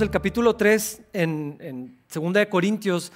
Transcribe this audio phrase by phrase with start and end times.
[0.00, 3.12] El capítulo 3 en, en 2 de Corintios,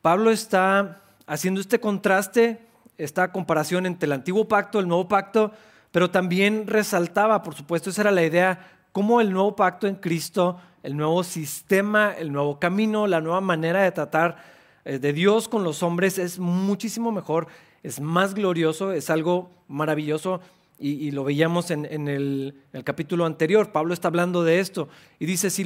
[0.00, 2.58] Pablo está haciendo este contraste,
[2.96, 5.52] esta comparación entre el antiguo pacto, el nuevo pacto,
[5.90, 10.58] pero también resaltaba, por supuesto, esa era la idea, cómo el nuevo pacto en Cristo,
[10.82, 14.42] el nuevo sistema, el nuevo camino, la nueva manera de tratar
[14.86, 17.46] eh, de Dios con los hombres es muchísimo mejor,
[17.82, 20.40] es más glorioso, es algo maravilloso
[20.78, 24.88] y, lo veíamos en, el, capítulo anterior, Pablo está hablando de esto
[25.18, 25.64] y dice, si,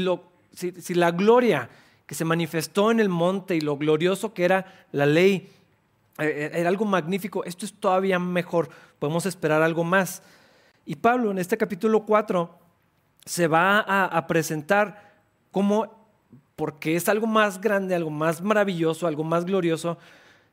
[0.53, 1.69] si, la gloria
[2.07, 5.49] que se manifestó en el monte y lo glorioso que era la ley,
[6.19, 8.69] eh, eh, era algo magnífico, esto es todavía mejor,
[8.99, 10.23] podemos esperar algo más.
[10.85, 12.59] Y Pablo en este capítulo 4
[13.25, 15.15] se va a, presentar
[15.53, 16.09] como,
[16.57, 19.98] porque es algo más grande, algo más maravilloso, algo más glorioso,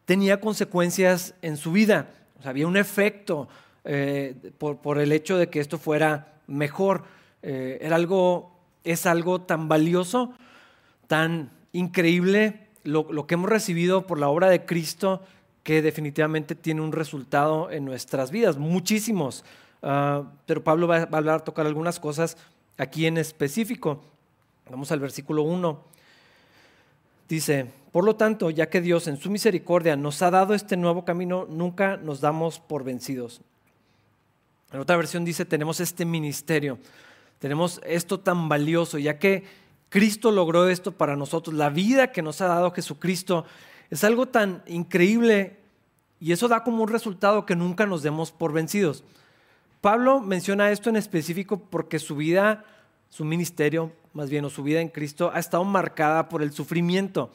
[0.06, 2.10] tenía consecuencias en su vida,
[2.44, 3.48] había un efecto,
[3.84, 7.04] eh, por, el hecho de que esto fuera mejor.
[7.42, 10.34] Era algo, es algo tan valioso,
[11.08, 15.22] tan increíble lo, que hemos recibido por la obra de Cristo
[15.64, 19.44] que definitivamente tiene un resultado en nuestras vidas, muchísimos.
[19.84, 22.38] Ah, pero Pablo va, a hablar, tocar algunas cosas
[22.78, 24.02] aquí en específico.
[24.70, 25.84] Vamos al versículo 1.
[27.28, 31.04] Dice, por lo tanto, ya que Dios en su misericordia nos ha dado este nuevo
[31.04, 33.42] camino, nunca nos damos por vencidos.
[34.72, 36.78] En otra versión dice, tenemos este ministerio,
[37.40, 39.44] tenemos esto tan valioso, ya que
[39.90, 43.46] Cristo logró esto para nosotros, la vida que nos ha dado Jesucristo
[43.90, 45.60] es algo tan increíble
[46.20, 49.04] y eso da como un resultado que nunca nos demos por vencidos.
[49.82, 52.66] Pablo menciona esto en específico porque su vida,
[53.10, 57.32] su ministerio, más bien, o su vida en Cristo, ha estado marcada por el sufrimiento.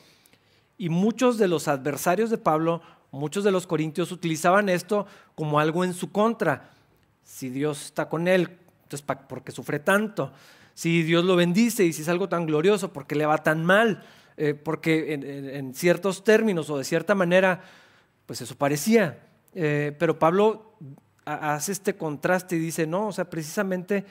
[0.76, 5.84] Y muchos de los adversarios de Pablo, muchos de los corintios utilizaban esto como algo
[5.84, 6.72] en su contra
[7.24, 8.58] si Dios está con él,
[8.92, 10.32] entonces ¿por qué sufre tanto?
[10.74, 13.64] Si Dios lo bendice y si es algo tan glorioso, ¿por qué le va tan
[13.64, 14.02] mal?
[14.36, 17.60] Eh, porque en, ciertos términos o de cierta manera,
[18.26, 19.18] pues eso parecía.
[19.54, 20.76] Eh, pero Pablo
[21.24, 24.04] hace este contraste y dice, no, o sea, precisamente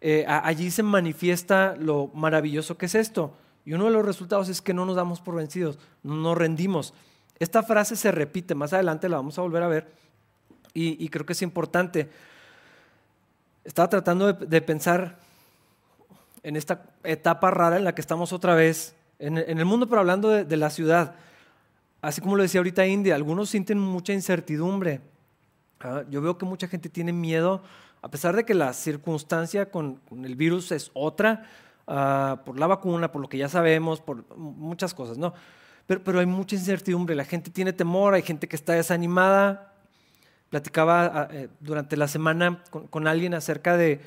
[0.00, 3.36] eh, allí se manifiesta lo maravilloso que es esto.
[3.64, 6.94] Y uno de los resultados es que no nos damos por vencidos, no nos rendimos.
[7.40, 9.92] Esta frase se repite, más adelante la vamos a volver a ver,
[10.72, 12.08] y, y creo que es importante
[13.66, 15.18] estaba tratando de, pensar
[16.42, 20.30] en esta etapa rara en la que estamos otra vez, en, el mundo, pero hablando
[20.30, 21.16] de, la ciudad.
[22.00, 25.00] Así como lo decía ahorita India, algunos sienten mucha incertidumbre.
[25.80, 27.62] Ah, yo veo que mucha gente tiene miedo,
[28.02, 31.50] a pesar de que la circunstancia con, el virus es otra,
[31.88, 35.34] ah, por la vacuna, por lo que ya sabemos, por muchas cosas, ¿no?
[35.86, 39.75] Pero, pero hay mucha incertidumbre, la gente tiene temor, hay gente que está desanimada,
[40.50, 44.00] Platicaba ah, eh, durante la semana con, alguien acerca de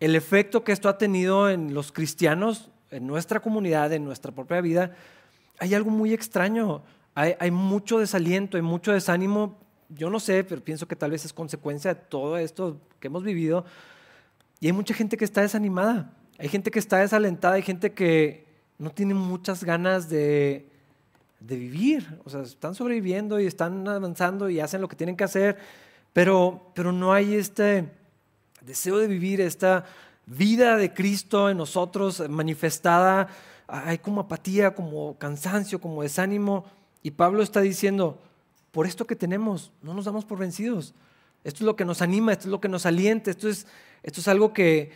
[0.00, 4.60] el efecto que esto ha tenido en los cristianos, en nuestra comunidad, en nuestra propia
[4.60, 4.94] vida.
[5.58, 6.82] Hay algo muy extraño,
[7.14, 9.58] hay, hay mucho desaliento, hay mucho desánimo.
[9.88, 13.22] Yo no sé, pero pienso que tal vez es consecuencia de todo esto que hemos
[13.22, 13.64] vivido.
[14.60, 18.46] Y hay mucha gente que está desanimada, hay gente que está desalentada, hay gente que
[18.78, 20.68] no tiene muchas ganas de,
[21.40, 22.20] de vivir.
[22.24, 25.58] O sea, están sobreviviendo y están avanzando y hacen lo que tienen que hacer,
[26.12, 27.90] pero, pero no hay este
[28.60, 29.84] deseo de vivir, esta
[30.26, 33.28] vida de Cristo en nosotros manifestada.
[33.66, 36.64] Hay como apatía, como cansancio, como desánimo.
[37.02, 38.18] Y Pablo está diciendo,
[38.70, 40.94] por esto que tenemos, no nos damos por vencidos.
[41.44, 43.66] Esto es lo que nos anima, esto es lo que nos alienta, esto es,
[44.02, 44.92] esto es algo que,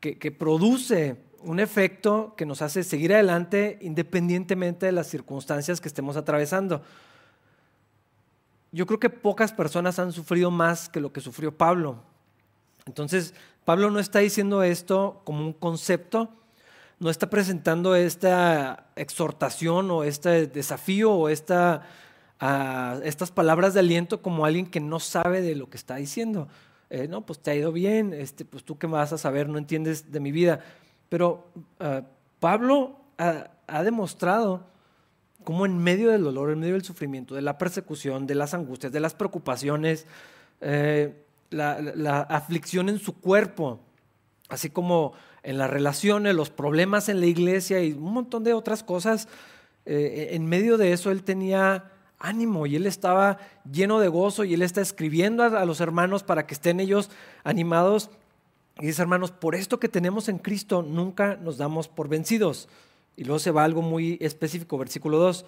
[0.00, 5.88] que, que produce un efecto que nos hace seguir adelante independientemente de las circunstancias que
[5.88, 6.82] estemos atravesando.
[8.70, 11.96] Yo creo que pocas personas han sufrido más que lo que sufrió Pablo.
[12.86, 13.34] Entonces,
[13.64, 16.30] Pablo no está diciendo esto como un concepto,
[16.98, 21.28] no está presentando esta exhortación o este desafío o
[22.40, 26.48] ah, estas palabras de aliento como alguien que no sabe de lo que está diciendo.
[26.90, 29.58] Eh, no, pues te ha ido bien, este, pues tú qué vas a saber, no
[29.58, 30.60] entiendes de mi vida.
[31.12, 31.44] Pero
[31.78, 32.04] ah,
[32.40, 34.64] Pablo ha, demostrado
[35.44, 38.92] cómo en medio del dolor, en medio del sufrimiento, de la persecución, de las angustias,
[38.92, 40.06] de las preocupaciones,
[40.62, 43.78] eh, la, aflicción en su cuerpo,
[44.48, 45.12] así como
[45.42, 49.28] en las relaciones, los problemas en la iglesia y un montón de otras cosas,
[49.84, 53.36] eh, en medio de eso él tenía ánimo y él estaba
[53.70, 57.10] lleno de gozo y él está escribiendo a los hermanos para que estén ellos
[57.44, 58.08] animados
[58.80, 62.68] y dice, hermanos, por esto que tenemos en Cristo nunca nos damos por vencidos.
[63.16, 65.44] Y luego se va algo muy específico, versículo 2.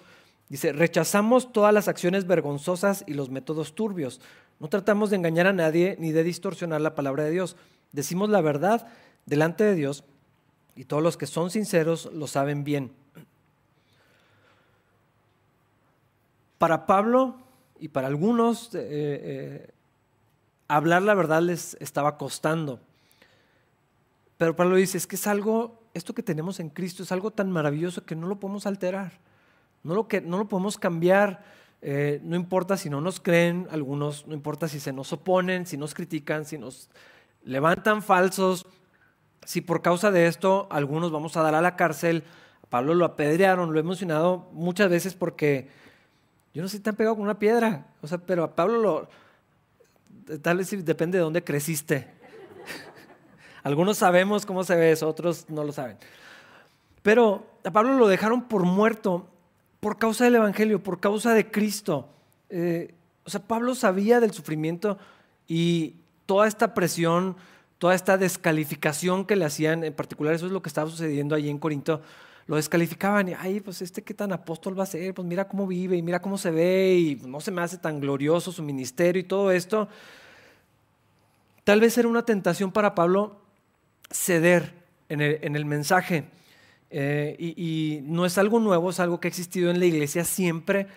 [0.49, 4.21] Dice, rechazamos todas las acciones vergonzosas y los métodos turbios.
[4.59, 7.55] No tratamos de engañar a nadie ni de distorsionar la palabra de Dios.
[7.91, 8.87] Decimos la verdad
[9.25, 10.03] delante de Dios
[10.75, 12.91] Y todos los que son sinceros lo saben bien.
[16.57, 17.37] Para Pablo
[17.79, 19.69] y para algunos, eh, eh,
[20.67, 22.79] hablar la verdad les estaba costando.
[24.37, 27.51] Pero Pablo dice, es que es algo, esto que tenemos en Cristo es algo tan
[27.51, 29.13] maravilloso que no lo podemos alterar,
[29.83, 31.43] no lo, que, no lo podemos cambiar.
[31.81, 35.77] Eh, no importa si no nos creen algunos, no importa si se nos oponen, si
[35.77, 36.89] nos critican, si nos
[37.43, 38.65] levantan falsos,
[39.45, 42.23] si por causa de esto algunos vamos a dar a la cárcel.
[42.63, 45.69] A Pablo lo apedrearon, lo he mencionado muchas veces porque
[46.55, 48.79] yo no sé si te han pegado con una piedra, o sea, pero a Pablo
[48.79, 49.09] lo,
[50.41, 52.14] tal vez depende de dónde creciste.
[53.65, 55.97] Algunos sabemos cómo se ve eso, otros no lo saben.
[57.01, 59.25] Pero a Pablo lo dejaron por muerto
[59.79, 62.07] por causa del Evangelio, por causa de Cristo.
[62.51, 64.99] Eh, o sea, Pablo sabía del sufrimiento
[65.47, 65.95] y
[66.27, 67.37] toda esta presión,
[67.79, 71.49] toda esta descalificación que le hacían, en particular eso es lo que estaba sucediendo allí
[71.49, 72.03] en Corinto,
[72.45, 75.65] lo descalificaban y, ay, pues este qué tan apóstol va a ser, pues mira cómo
[75.65, 79.19] vive y mira cómo se ve y no se me hace tan glorioso su ministerio
[79.19, 79.87] y todo esto.
[81.63, 83.43] Tal vez era una tentación para Pablo
[84.11, 84.73] ceder
[85.09, 86.25] en el, mensaje.
[86.89, 90.87] Eh, y, no es algo nuevo, es algo que ha existido en la iglesia siempre.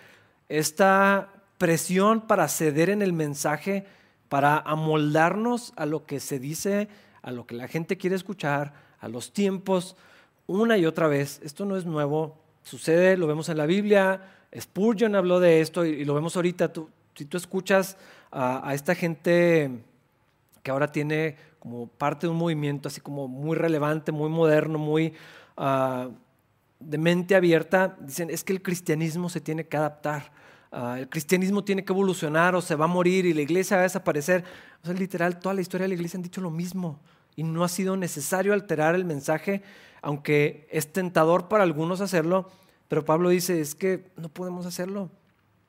[0.47, 3.85] Esta presión para ceder en el mensaje,
[4.29, 6.87] para amoldarnos a lo que se dice,
[7.21, 9.95] a lo que la gente quiere escuchar, a los tiempos,
[10.47, 11.39] una y otra vez.
[11.43, 14.21] Esto no es nuevo, sucede, lo vemos en la Biblia.
[14.57, 16.71] Spurgeon habló de esto y, lo vemos ahorita.
[17.13, 17.97] si tú escuchas
[18.31, 19.71] a esta gente
[20.61, 25.13] que ahora tiene como parte de un movimiento así como muy relevante, muy moderno, muy
[25.57, 26.11] uh,
[26.79, 30.31] de mente abierta, dicen, es que el cristianismo se tiene que adaptar,
[30.71, 33.81] uh, el cristianismo tiene que evolucionar o se va a morir y la iglesia va
[33.81, 34.43] a desaparecer.
[34.81, 36.99] O sea, literal, toda la historia de la iglesia han dicho lo mismo
[37.35, 39.61] y no ha sido necesario alterar el mensaje,
[40.01, 42.49] aunque es tentador para algunos hacerlo,
[42.87, 45.09] pero Pablo dice, es que no podemos hacerlo,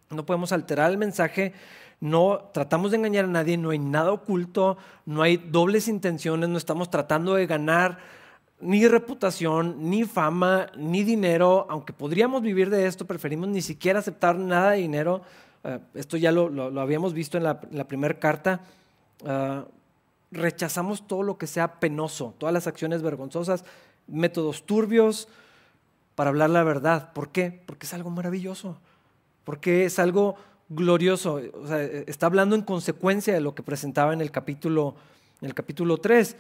[0.09, 1.53] no podemos alterar el mensaje
[2.01, 6.57] no tratamos de engañar a nadie, no hay nada oculto, no hay dobles intenciones, no
[6.57, 7.99] estamos tratando de ganar
[8.61, 14.37] ni reputación, ni fama, ni dinero, aunque podríamos vivir de esto, preferimos ni siquiera aceptar
[14.37, 15.23] nada de dinero.
[15.65, 18.61] Eh, esto ya lo, habíamos visto en la, primera carta.
[19.25, 19.63] Eh,
[20.31, 23.65] rechazamos todo lo que sea penoso, todas las acciones vergonzosas,
[24.07, 25.29] métodos turbios
[26.15, 27.13] para hablar la verdad.
[27.13, 27.63] ¿Por qué?
[27.65, 28.79] Porque es algo maravilloso,
[29.45, 30.37] porque es algo
[30.71, 31.41] glorioso.
[31.55, 34.95] O sea, está hablando en consecuencia de lo que presentaba en el capítulo,
[35.43, 36.37] en el capítulo 3.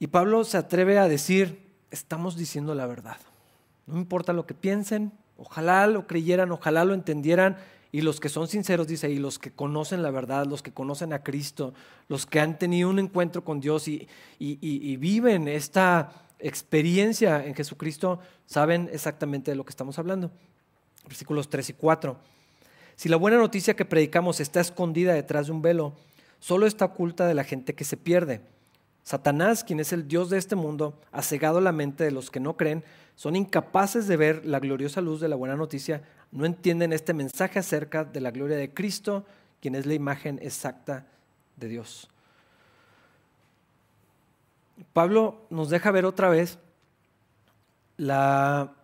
[0.00, 1.60] Y Pablo se atreve a decir,
[1.92, 3.18] estamos diciendo la verdad.
[3.86, 7.56] No importa lo que piensen, ojalá lo creyeran, ojalá lo entendieran.
[7.90, 11.12] Y los que son sinceros, dice ahí, los que conocen la verdad, los que conocen
[11.12, 11.72] a Cristo,
[12.08, 14.08] los que han tenido un encuentro con Dios y,
[14.38, 20.30] y viven esta experiencia en Jesucristo, saben exactamente de lo que estamos hablando.
[21.06, 22.18] Versículos 3 y 4.
[22.98, 25.94] Si la buena noticia que predicamos está escondida detrás de un velo,
[26.40, 28.40] solo está oculta de la gente que se pierde.
[29.04, 32.40] Satanás, quien es el Dios de este mundo, ha cegado la mente de los que
[32.40, 32.82] no creen,
[33.14, 36.02] son incapaces de ver la gloriosa luz de la buena noticia,
[36.32, 39.24] no entienden este mensaje acerca de la gloria de Cristo,
[39.60, 41.06] quien es la imagen exacta
[41.54, 42.10] de Dios.
[44.92, 46.58] Pablo nos deja ver otra vez
[47.96, 48.74] la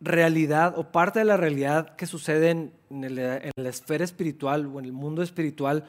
[0.00, 4.92] realidad o parte de la realidad que sucede en, la esfera espiritual o en el
[4.92, 5.84] mundo espiritual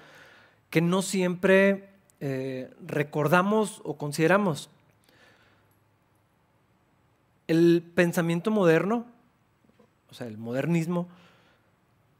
[0.70, 4.70] que no siempre eh, recordamos o consideramos.
[7.48, 9.06] El pensamiento moderno,
[10.10, 11.08] o sea, el modernismo,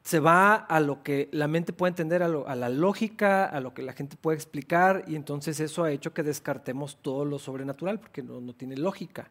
[0.04, 3.82] se va a lo que la mente puede entender, a, la lógica, a lo que
[3.82, 8.22] la gente puede explicar, y entonces eso ha hecho que descartemos todo lo sobrenatural, porque
[8.22, 9.30] no tiene lógica.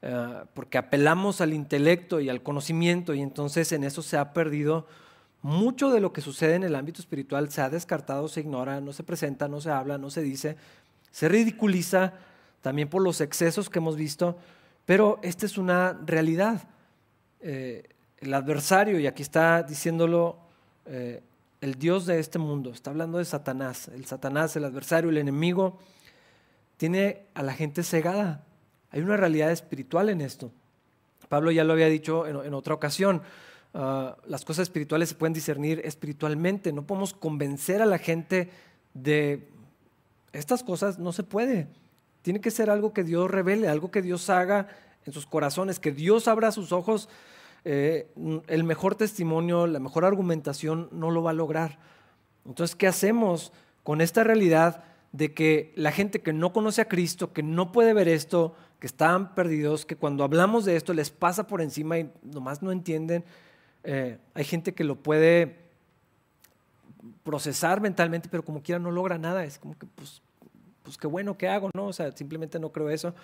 [0.00, 4.86] Eh, porque apelamos al intelecto y al conocimiento y entonces en eso se ha perdido
[5.42, 8.92] mucho de lo que sucede en el ámbito espiritual, se ha descartado, se ignora, no
[8.92, 10.56] se presenta, no se habla, no se dice,
[11.10, 12.14] se ridiculiza
[12.60, 14.36] también por los excesos que hemos visto,
[14.84, 16.68] pero esta es una realidad.
[17.40, 17.88] Eh,
[18.18, 20.38] el adversario, y aquí está diciéndolo
[20.86, 21.22] eh,
[21.60, 25.78] el Dios de este mundo, está hablando de Satanás, el Satanás, el adversario, el enemigo,
[26.76, 28.44] tiene a la gente cegada
[28.90, 30.50] hay una realidad espiritual en esto.
[31.28, 33.22] Pablo ya lo había dicho en, otra ocasión.
[33.74, 36.72] Ah, las cosas espirituales se pueden discernir espiritualmente.
[36.72, 38.50] No podemos convencer a la gente
[38.94, 39.48] de
[40.32, 40.98] estas cosas.
[40.98, 41.68] No se puede.
[42.22, 44.68] Tiene que ser algo que Dios revele, algo que Dios haga
[45.04, 47.08] en sus corazones, que Dios abra sus ojos.
[47.64, 48.08] Eh,
[48.46, 51.78] el mejor testimonio, la mejor argumentación no lo va a lograr.
[52.46, 53.52] Entonces, ¿qué hacemos
[53.82, 57.94] con esta realidad de que la gente que no conoce a Cristo, que no puede
[57.94, 62.10] ver esto, que están perdidos, que cuando hablamos de esto les pasa por encima y
[62.22, 63.24] nomás no entienden.
[63.84, 65.56] Eh, hay gente que lo puede
[67.24, 69.44] procesar mentalmente, pero como quiera no logra nada.
[69.44, 70.22] Es como que, pues,
[70.82, 71.70] pues qué bueno, ¿qué hago?
[71.74, 73.14] No, o sea, simplemente no creo eso.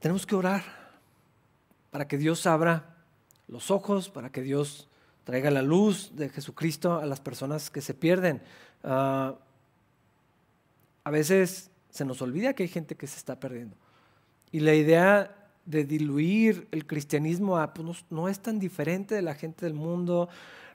[0.00, 0.62] Tenemos que orar
[1.90, 2.96] para que Dios abra
[3.48, 4.88] los ojos, para que Dios
[5.24, 8.42] traiga la luz de Jesucristo a las personas que se pierden.
[8.82, 9.34] Ah,
[11.04, 13.76] a veces se nos olvida que hay gente que se está perdiendo.
[14.50, 19.34] Y la idea de diluir el cristianismo a, pues, no, es tan diferente de la
[19.34, 20.28] gente del mundo,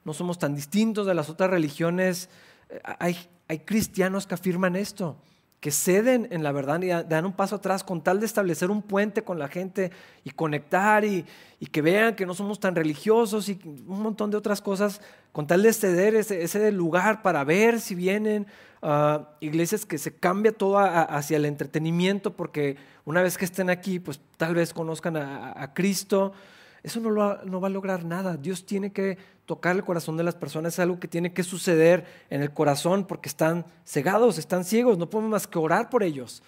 [0.05, 2.29] no somos tan distintos de las otras religiones.
[2.69, 3.17] Eh, hay,
[3.47, 5.17] hay cristianos que afirman esto
[5.59, 8.81] que ceden en la verdad y dan un paso atrás con tal de establecer un
[8.81, 9.91] puente con la gente
[10.23, 11.25] y conectar y,
[11.71, 15.63] que vean que no somos tan religiosos y un montón de otras cosas, con tal
[15.63, 18.47] de ceder ese, lugar para ver si vienen
[18.81, 23.99] uh, iglesias que se cambia todo hacia el entretenimiento porque una vez que estén aquí,
[23.99, 26.33] pues tal vez conozcan a Cristo.
[26.83, 27.11] Eso no,
[27.43, 28.37] no va a lograr nada.
[28.37, 30.73] Dios tiene que tocar el corazón de las personas.
[30.73, 34.97] Es algo que tiene que suceder en el corazón porque están cegados, están ciegos.
[34.97, 36.43] No podemos más que orar por ellos.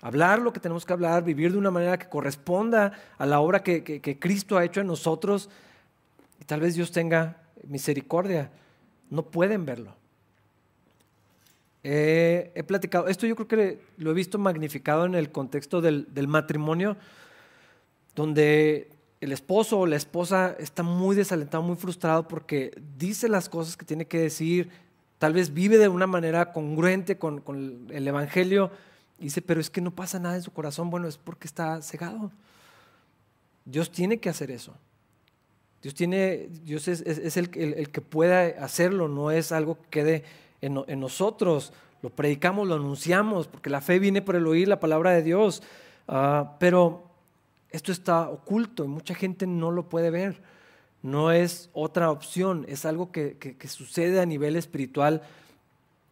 [0.00, 3.62] Hablar lo que tenemos que hablar, vivir de una manera que corresponda a la obra
[3.62, 5.50] que, Cristo ha hecho en nosotros.
[6.40, 7.36] Y tal vez Dios tenga
[7.68, 8.50] misericordia.
[9.10, 9.94] No pueden verlo.
[11.82, 16.96] he platicado, esto yo creo que lo he visto magnificado en el contexto del, matrimonio,
[18.14, 23.76] donde el esposo o la esposa está muy desalentado, muy frustrado porque dice las cosas
[23.76, 24.70] que tiene que decir,
[25.18, 27.42] tal vez vive de una manera congruente con,
[27.90, 28.70] el Evangelio,
[29.18, 31.80] y dice, pero es que no pasa nada en su corazón, bueno, es porque está
[31.82, 32.30] cegado.
[33.64, 34.74] Dios tiene que hacer eso.
[35.82, 40.24] Dios, tiene, Dios es, el, que pueda hacerlo, no es algo que quede
[40.60, 41.72] en, nosotros.
[42.02, 45.62] Lo predicamos, lo anunciamos, porque la fe viene por el oír la palabra de Dios.
[46.08, 47.04] Ah, pero
[47.70, 50.40] esto está oculto y mucha gente no lo puede ver.
[51.02, 55.22] No es otra opción, es algo que, sucede a nivel espiritual.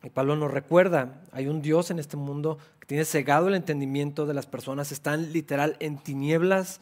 [0.05, 4.27] Y Pablo nos recuerda, hay un Dios en este mundo que tiene cegado el entendimiento
[4.27, 6.81] de las personas, están literal en tinieblas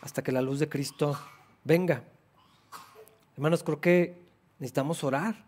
[0.00, 1.18] hasta que la luz de Cristo
[1.64, 2.04] venga.
[3.34, 4.20] Hermanos, creo que
[4.58, 5.44] necesitamos orar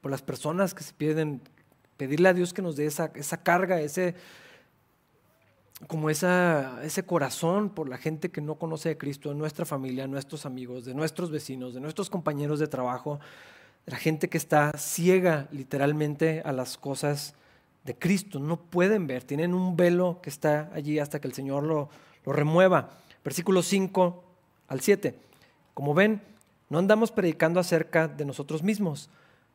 [0.00, 1.40] por las personas que se pierden,
[1.96, 4.14] pedirle a Dios que nos dé esa, esa carga, ese,
[5.86, 10.06] como esa, ese corazón por la gente que no conoce a Cristo, de nuestra familia,
[10.06, 13.20] nuestros amigos, de nuestros vecinos, de nuestros compañeros de trabajo,
[13.84, 17.34] de la gente que está ciega literalmente a las cosas
[17.84, 18.38] de Cristo.
[18.38, 21.88] No pueden ver, tienen un velo que está allí hasta que el Señor lo,
[22.24, 22.90] lo remueva.
[23.24, 24.24] Versículo 5
[24.68, 25.14] al 7.
[25.74, 26.22] Como ven,
[26.68, 29.10] no andamos predicando acerca de nosotros mismos.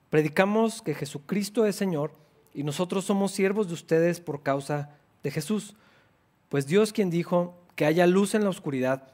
[0.09, 2.11] Predicamos que Jesucristo es Señor
[2.53, 4.89] y nosotros somos siervos de ustedes por causa
[5.23, 5.75] de Jesús.
[6.49, 9.13] Pues Dios quien dijo que haya luz en la oscuridad,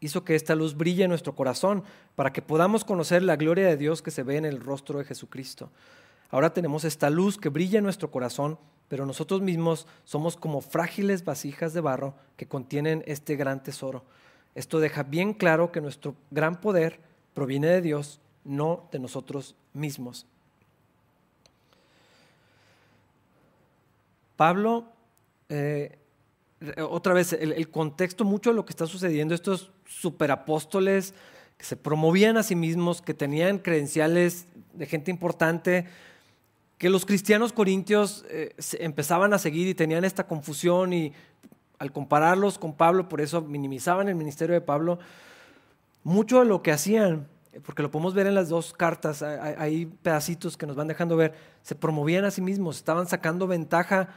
[0.00, 1.84] hizo que esta luz brille en nuestro corazón
[2.16, 5.04] para que podamos conocer la gloria de Dios que se ve en el rostro de
[5.04, 5.70] Jesucristo.
[6.30, 8.58] Ahora tenemos esta luz que brilla en nuestro corazón,
[8.88, 14.04] pero nosotros mismos somos como frágiles vasijas de barro que contienen este gran tesoro.
[14.54, 17.00] Esto deja bien claro que nuestro gran poder
[17.34, 20.26] proviene de Dios, no de nosotros mismos.
[24.36, 24.86] Pablo
[25.48, 25.98] eh,
[26.78, 31.14] otra vez, el, contexto, mucho de lo que está sucediendo, estos superapóstoles
[31.56, 35.86] que se promovían a sí mismos, que tenían credenciales de gente importante,
[36.76, 41.12] que los cristianos corintios eh, empezaban a seguir y tenían esta confusión y
[41.78, 44.98] al compararlos con Pablo, por eso minimizaban el ministerio de Pablo,
[46.02, 47.28] mucho de lo que hacían,
[47.64, 51.34] porque lo podemos ver en las dos cartas, hay pedacitos que nos van dejando ver,
[51.62, 54.08] se promovían a sí mismos, estaban sacando ventaja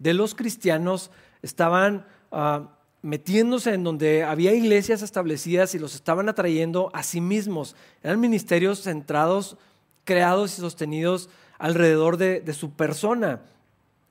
[0.00, 1.10] de los cristianos
[1.42, 2.70] estaban ah,
[3.02, 7.76] metiéndose en donde había iglesias establecidas y los estaban atrayendo a sí mismos.
[8.02, 9.56] Eran ministerios centrados,
[10.04, 13.42] creados y sostenidos alrededor de, su persona.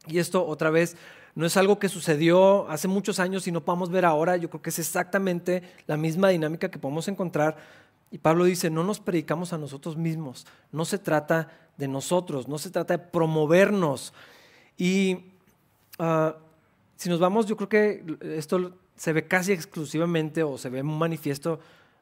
[0.07, 0.95] Y esto otra vez
[1.35, 4.37] no es algo que sucedió hace muchos años y no podemos ver ahora.
[4.37, 7.57] Yo creo que es exactamente la misma dinámica que podemos encontrar.
[8.11, 12.57] Y Pablo dice, no nos predicamos a nosotros mismos, no se trata de nosotros, no
[12.57, 14.13] se trata de promovernos.
[14.77, 15.33] Y
[15.99, 16.35] ah,
[16.95, 18.03] si nos vamos, yo creo que
[18.35, 21.59] esto se ve casi exclusivamente o se ve manifiesto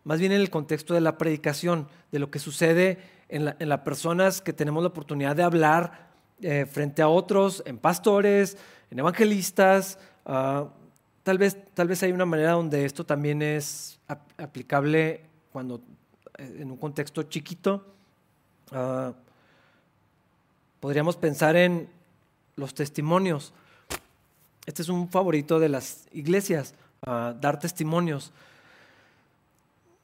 [0.07, 4.41] más bien en el contexto de la predicación, de lo que sucede en, las personas
[4.41, 6.06] que tenemos la oportunidad de hablar
[6.41, 8.57] eh, frente a otros, en pastores,
[8.91, 9.97] en evangelistas.
[10.25, 10.67] Ah,
[11.23, 13.99] tal, vez, tal vez hay una manera donde esto también es
[14.37, 15.81] aplicable cuando
[16.37, 17.85] eh, en un contexto chiquito.
[18.71, 19.13] Ah,
[20.79, 21.89] podríamos pensar en
[22.55, 23.53] los testimonios.
[24.65, 28.33] Este es un favorito de las iglesias, dar testimonios.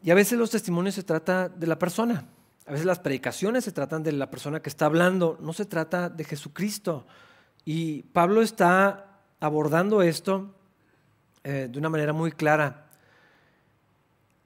[0.01, 2.23] Y a veces los testimonios se trata de la persona.
[2.65, 6.09] A veces las predicaciones se tratan de la persona que está hablando, no se trata
[6.09, 7.05] de Jesucristo.
[7.65, 10.53] Y Pablo está abordando esto
[11.43, 12.85] eh, de una manera muy clara.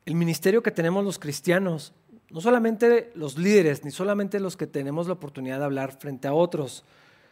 [0.05, 1.93] El ministerio que tenemos los cristianos,
[2.31, 6.33] no solamente los líderes, ni solamente los que tenemos la oportunidad de hablar frente a
[6.33, 6.83] otros,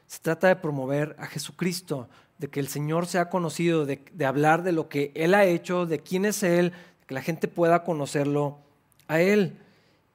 [0.08, 4.72] se trata de promover a Jesucristo, de que el Señor sea conocido, de, hablar de
[4.72, 6.74] lo que Él ha hecho, de quién es Él,
[7.08, 8.60] que la gente pueda conocerlo
[9.08, 9.58] a Él.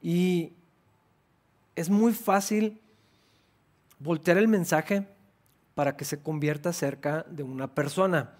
[0.01, 0.53] Y
[1.81, 2.79] es muy fácil
[3.99, 5.07] voltear el mensaje
[5.75, 8.33] para que se convierta cerca de una persona.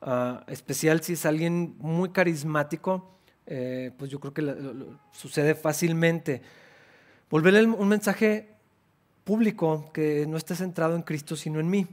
[0.00, 4.54] Uh, especial si es alguien muy carismático, eh, pues yo creo que
[5.12, 6.42] sucede fácilmente.
[7.30, 8.56] Volver un mensaje
[9.24, 11.86] público que no esté centrado en Cristo, sino en mí.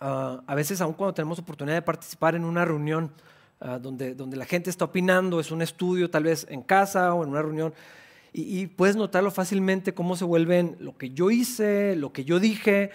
[0.00, 3.12] Uh, a veces, aun cuando tenemos oportunidad de participar en una reunión
[3.60, 7.22] uh, donde, donde la gente está opinando, es un estudio tal vez en casa o
[7.22, 7.72] en una reunión,
[8.34, 12.90] y, puedes notarlo fácilmente cómo se vuelven lo que yo hice, lo que yo dije,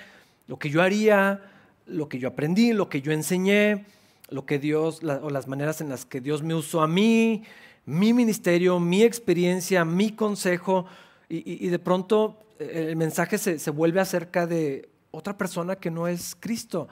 [0.47, 1.41] lo que yo haría,
[1.85, 3.85] lo que yo aprendí, lo que yo enseñé,
[4.29, 7.43] lo que Dios, o las maneras en las que Dios me usó a mí,
[7.85, 10.87] mi ministerio, mi experiencia, mi consejo,
[11.29, 16.07] y, de pronto eh, el mensaje se, se, vuelve acerca de otra persona que no
[16.07, 16.87] es Cristo.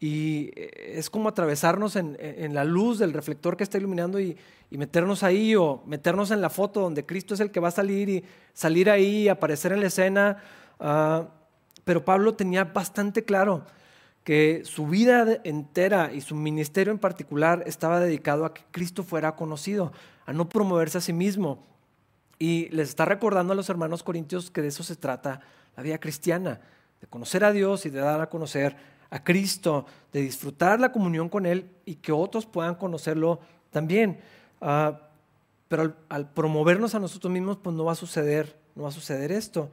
[0.00, 4.36] Y eh, es como atravesarnos en, en la luz del reflector que está iluminando y,
[4.70, 7.72] y, meternos ahí o meternos en la foto donde Cristo es el que va a
[7.72, 10.38] salir y salir ahí y aparecer en la escena.
[10.78, 11.26] Uh,
[11.84, 13.64] pero Pablo tenía bastante claro
[14.24, 19.34] que su vida entera y su ministerio en particular estaba dedicado a que Cristo fuera
[19.34, 19.92] conocido,
[20.26, 21.66] a no promoverse a sí mismo.
[22.38, 25.40] Y les está recordando a los hermanos corintios que de eso se trata
[25.76, 26.60] la vida cristiana,
[27.00, 28.76] de conocer a Dios y de dar a conocer
[29.10, 34.20] a Cristo, de disfrutar la comunión con Él y que otros puedan conocerlo también.
[34.60, 35.00] Ah,
[35.68, 39.30] pero al, promovernos a nosotros mismos, pues no va a suceder, no va a suceder
[39.30, 39.70] esto.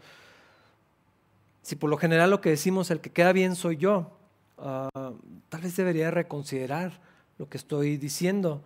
[1.61, 4.17] Si por lo general lo que decimos, el que queda bien soy yo,
[4.57, 5.15] uh,
[5.49, 6.99] tal vez debería reconsiderar
[7.37, 8.61] lo que estoy diciendo.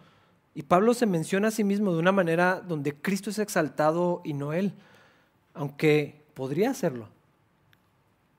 [0.53, 4.33] Y Pablo se menciona a sí mismo de una manera donde Cristo es exaltado y
[4.33, 4.73] no él,
[5.53, 7.07] aunque podría hacerlo.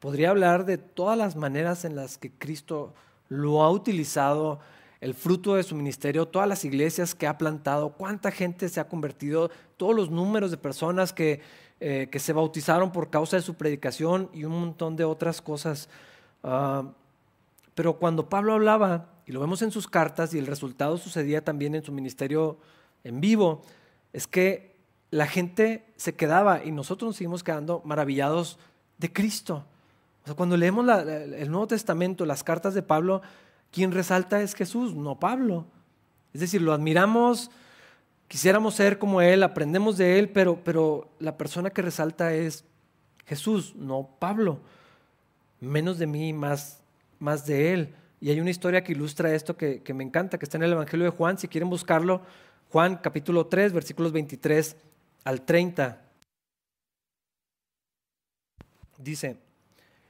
[0.02, 2.92] Podría hablar de todas las maneras en las que Cristo
[3.28, 4.58] lo ha utilizado,
[5.00, 8.88] el fruto de su ministerio, todas las iglesias que ha plantado, cuánta gente se ha
[8.88, 11.40] convertido, todos los números de personas que
[11.84, 15.88] eh, que se bautizaron por causa de su predicación y un montón de otras cosas.
[16.44, 16.84] Ah,
[17.74, 21.74] pero cuando Pablo hablaba, y lo vemos en sus cartas, y el resultado sucedía también
[21.74, 22.56] en su ministerio
[23.02, 23.62] en vivo,
[24.12, 24.76] es que
[25.10, 28.60] la gente se quedaba y nosotros nos seguimos quedando maravillados
[28.98, 29.64] de Cristo.
[30.22, 33.22] O sea, cuando leemos el Nuevo Testamento, las cartas de Pablo,
[33.70, 35.66] quien resalta es Jesús, no Pablo.
[36.32, 37.50] Es decir, lo admiramos
[38.32, 42.64] Quisiéramos ser como Él, aprendemos de Él, pero, pero la persona que resalta es
[43.26, 44.58] Jesús, no Pablo.
[45.60, 46.82] Menos de mí, más,
[47.18, 47.94] más de Él.
[48.22, 50.72] Y hay una historia que ilustra esto que, que me encanta, que está en el
[50.72, 51.36] Evangelio de Juan.
[51.36, 52.22] Si quieren buscarlo,
[52.70, 54.78] Juan capítulo 3, versículos 23
[55.24, 56.00] al 30.
[58.96, 59.36] Dice,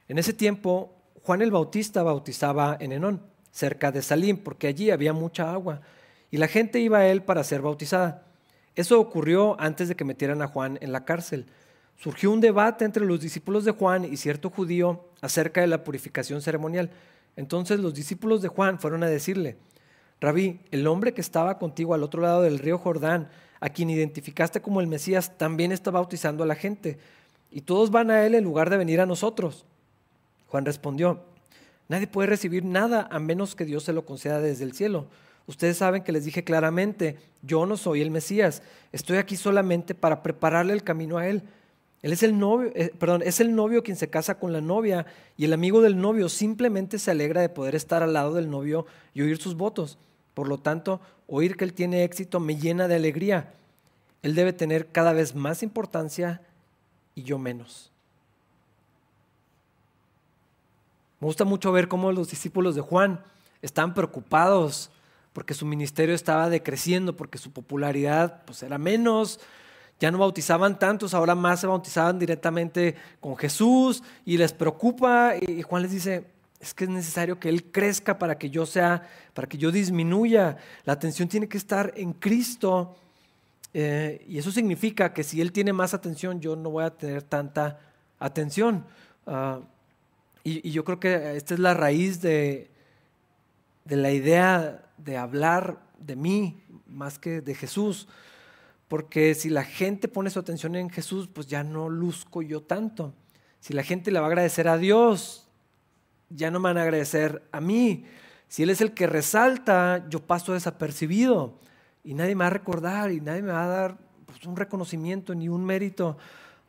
[0.07, 5.13] en ese tiempo Juan el Bautista bautizaba en Enón, cerca de Salim, porque allí había
[5.13, 5.81] mucha agua
[6.31, 8.25] y la gente iba a él para ser bautizada.
[8.75, 11.45] Eso ocurrió antes de que metieran a Juan en la cárcel.
[11.95, 16.41] Surgió un debate entre los discípulos de Juan y cierto judío acerca de la purificación
[16.41, 16.89] ceremonial.
[17.35, 19.57] Entonces los discípulos de Juan fueron a decirle,
[20.19, 24.61] Rabí, el hombre que estaba contigo al otro lado del río Jordán, a quien identificaste
[24.61, 26.97] como el Mesías, también está bautizando a la gente,
[27.51, 29.65] y todos van a él en lugar de venir a nosotros.
[30.53, 31.19] Juan respondió,
[31.87, 35.07] Nadie puede recibir nada a menos que Dios se lo conceda desde el cielo.
[35.47, 38.61] Ustedes saben que les dije claramente, yo no soy el Mesías,
[38.91, 41.41] estoy aquí solamente para prepararle el camino a él.
[42.03, 45.07] Él es el novio, eh, perdón, es el novio quien se casa con la novia
[45.37, 48.85] y el amigo del novio simplemente se alegra de poder estar al lado del novio
[49.15, 49.97] y oír sus votos.
[50.35, 53.53] Por lo tanto, oír que él tiene éxito me llena de alegría.
[54.21, 56.41] Él debe tener cada vez más importancia
[57.15, 57.92] y yo menos.
[61.23, 63.23] Me gusta mucho ver cómo los discípulos de Juan
[63.61, 64.91] están preocupados
[65.31, 69.39] porque su ministerio estaba decreciendo, porque su popularidad pues, era menos,
[70.01, 75.61] ya no bautizaban tantos, ahora más se bautizaban directamente con Jesús y les preocupa y
[75.61, 76.25] Juan les dice,
[76.59, 80.57] es que es necesario que Él crezca para que yo sea, para que yo disminuya.
[80.83, 82.97] La atención tiene que estar en Cristo.
[83.73, 87.23] Eh, y eso significa que si Él tiene más atención, yo no voy a tener
[87.23, 87.79] tanta
[88.19, 88.83] atención.
[89.25, 89.61] Ah,
[90.43, 92.69] Y, yo creo que esta es la raíz de,
[93.85, 98.07] de la idea de hablar de mí más que de Jesús.
[98.87, 103.13] Porque si la gente pone su atención en Jesús, pues ya no luzco yo tanto.
[103.59, 105.47] Si la gente le va a agradecer a Dios,
[106.29, 108.05] ya no me van a agradecer a mí.
[108.47, 111.59] Si Él es el que resalta, yo paso desapercibido
[112.03, 115.33] y nadie me va a recordar y nadie me va a dar pues, un reconocimiento
[115.33, 116.17] ni un mérito.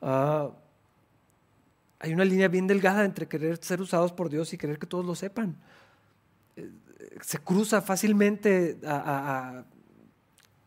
[0.01, 0.51] Ah,
[2.05, 5.07] hay una línea bien delgada entre querer ser usados por Dios y querer que todos
[5.07, 5.57] lo sepan.
[6.55, 6.71] Eh,
[7.23, 9.64] se cruza fácilmente a,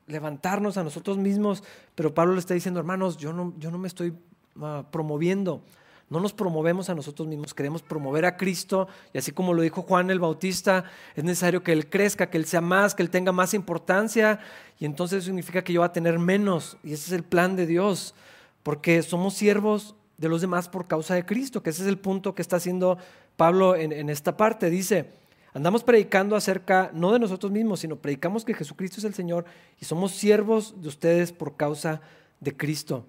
[0.07, 3.87] levantarnos a nosotros mismos, pero Pablo le está diciendo, hermanos, yo no, yo no me
[3.87, 4.17] estoy
[4.61, 5.61] ah, promoviendo.
[6.09, 9.83] No nos promovemos a nosotros mismos, queremos promover a Cristo y así como lo dijo
[9.83, 13.31] Juan el Bautista, es necesario que Él crezca, que Él sea más, que Él tenga
[13.31, 14.39] más importancia
[14.79, 17.67] y entonces significa que yo voy a tener menos y ese es el plan de
[17.67, 18.15] Dios,
[18.63, 22.33] porque somos siervos de los demás por causa de Cristo, que ese es el punto
[22.35, 22.97] que está haciendo
[23.35, 24.69] Pablo en, esta parte.
[24.69, 25.11] Dice,
[25.53, 29.45] andamos predicando acerca no de nosotros mismos, sino predicamos que Jesucristo es el Señor
[29.79, 32.01] y somos siervos de ustedes por causa
[32.39, 33.05] de Cristo.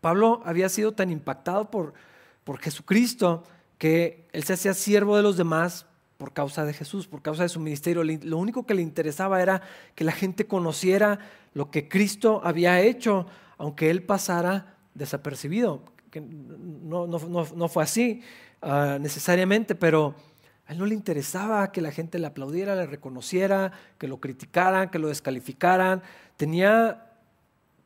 [0.00, 1.94] Pablo había sido tan impactado por
[2.44, 3.44] por Jesucristo,
[3.78, 7.48] que él se hacía siervo de los demás por causa de Jesús, por causa de
[7.48, 8.02] su ministerio.
[8.04, 9.62] Lo único que le interesaba era
[9.94, 11.18] que la gente conociera
[11.54, 15.82] lo que Cristo había hecho, aunque él pasara desapercibido.
[16.10, 18.22] Que no, no, fue así
[18.62, 20.14] ah, necesariamente, pero
[20.66, 24.90] a él no le interesaba que la gente le aplaudiera, le reconociera, que lo criticaran,
[24.90, 26.02] que lo descalificaran.
[26.36, 27.10] Tenía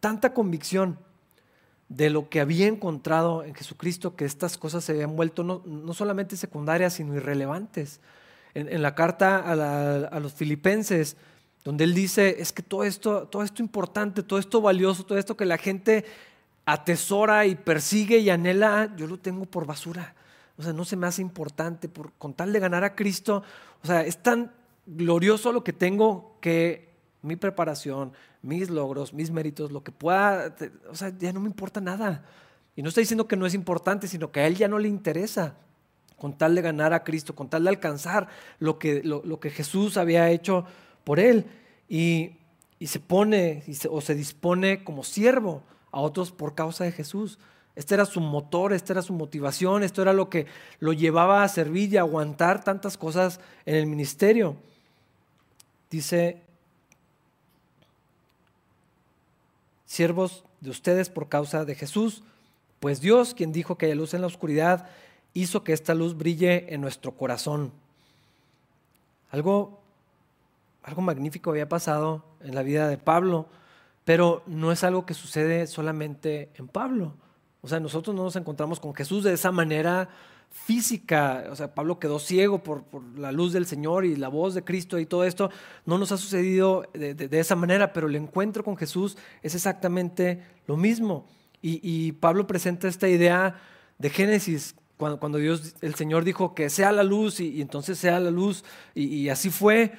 [0.00, 0.98] tanta convicción
[1.88, 6.36] de lo que había encontrado en Jesucristo, que estas cosas se habían vuelto no, solamente
[6.36, 8.00] secundarias, sino irrelevantes.
[8.52, 11.16] En, la carta a, los filipenses,
[11.64, 15.36] donde él dice, es que todo esto, todo esto importante, todo esto valioso, todo esto
[15.36, 16.04] que la gente
[16.66, 20.14] atesora y persigue y anhela, yo lo tengo por basura.
[20.56, 23.42] O sea, no se me hace importante por, con tal de ganar a Cristo.
[23.82, 24.52] O sea, es tan
[24.86, 30.54] glorioso lo que tengo que mi preparación, mis logros, mis méritos, lo que pueda,
[30.90, 32.24] o sea, ya no me importa nada.
[32.76, 34.88] Y no estoy diciendo que no es importante, sino que a él ya no le
[34.88, 35.56] interesa
[36.18, 39.96] con tal de ganar a Cristo, con tal de alcanzar lo que, lo, que Jesús
[39.96, 40.64] había hecho
[41.04, 41.46] por él.
[41.88, 42.38] Y,
[42.84, 45.62] se pone o se dispone como siervo
[45.94, 47.38] a otros por causa de Jesús.
[47.76, 50.46] Este era su motor, esta era su motivación, esto era lo que
[50.80, 54.56] lo llevaba a servir y a aguantar tantas cosas en el ministerio.
[55.90, 56.42] Dice
[59.86, 62.24] siervos de ustedes por causa de Jesús,
[62.80, 64.88] pues Dios, quien dijo que haya luz en la oscuridad,
[65.32, 67.72] hizo que esta luz brille en nuestro corazón.
[69.30, 69.78] Algo,
[70.82, 73.46] algo magnífico había pasado en la vida de Pablo,
[74.04, 77.14] pero no es algo que sucede solamente en Pablo.
[77.62, 80.08] O sea, nosotros no nos encontramos con Jesús de esa manera
[80.50, 82.84] física, o sea, Pablo quedó ciego por,
[83.16, 85.50] la luz del Señor y la voz de Cristo y todo esto,
[85.84, 90.76] no nos ha sucedido de, esa manera, pero el encuentro con Jesús es exactamente lo
[90.76, 91.26] mismo.
[91.60, 93.58] Y, Pablo presenta esta idea
[93.98, 98.30] de Génesis, cuando, Dios, el Señor dijo que sea la luz y, entonces sea la
[98.30, 98.64] luz,
[98.94, 99.92] y así fue.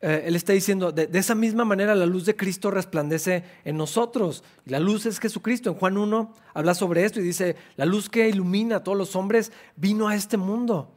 [0.00, 4.44] Eh, él está diciendo, de, esa misma manera la luz de Cristo resplandece en nosotros.
[4.66, 5.70] la luz es Jesucristo.
[5.70, 9.16] En Juan 1 habla sobre esto y dice, la luz que ilumina a todos los
[9.16, 10.92] hombres vino a este mundo.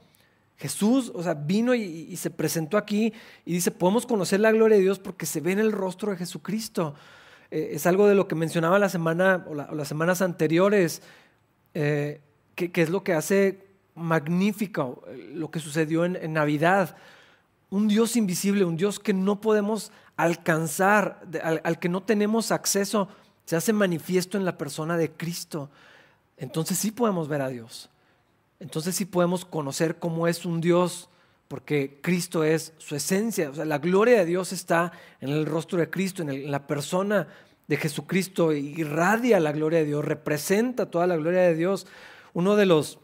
[0.58, 3.14] Jesús, o sea, vino y, se presentó aquí
[3.46, 6.18] y dice, podemos conocer la gloria de Dios porque se ve en el rostro de
[6.18, 6.94] Jesucristo.
[7.50, 11.02] Eh, es algo de lo que mencionaba la semana o, las semanas anteriores,
[11.74, 12.22] eh,
[12.54, 16.96] que, es lo que hace magnífico lo que sucedió en Navidad
[17.72, 23.08] un Dios invisible, un Dios que no podemos alcanzar, al, que no tenemos acceso,
[23.46, 25.72] se hace manifiesto en la persona de Cristo.
[26.38, 27.90] Entonces sí podemos ver a Dios.
[28.60, 31.10] Entonces sí podemos conocer cómo es un Dios,
[31.48, 33.50] porque Cristo es su esencia.
[33.50, 37.28] O sea, la gloria de Dios está en el rostro de Cristo, en, la persona
[37.68, 38.52] de Jesucristo.
[38.52, 41.88] Irradia la gloria de Dios, representa toda la gloria de Dios.
[42.34, 43.00] Uno de los,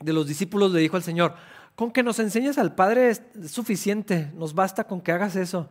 [0.00, 1.34] de los discípulos le dijo al Señor,
[1.78, 5.68] con que nos enseñes al Padre es suficiente, nos basta con que hagas eso.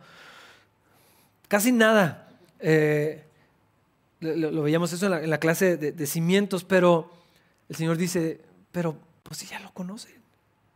[1.48, 2.30] Casi nada.
[2.60, 3.26] Eh,
[4.20, 7.12] lo, veíamos eso en la, clase de, cimientos, pero
[7.68, 8.40] el Señor dice,
[8.72, 10.14] pero pues si ya lo conocen.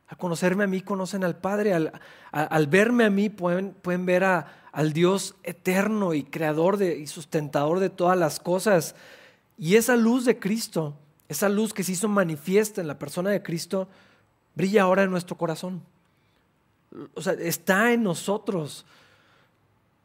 [0.08, 1.72] Al conocerme a mí, conocen al Padre.
[1.72, 7.80] Al, verme a mí, pueden, pueden ver al Dios eterno y creador de, y sustentador
[7.80, 8.94] de todas las cosas.
[9.56, 10.94] Y esa luz de Cristo,
[11.30, 13.88] esa luz que se hizo manifiesta en la persona de Cristo,
[14.54, 15.82] brilla ahora en nuestro corazón.
[17.14, 18.84] O sea, está en nosotros.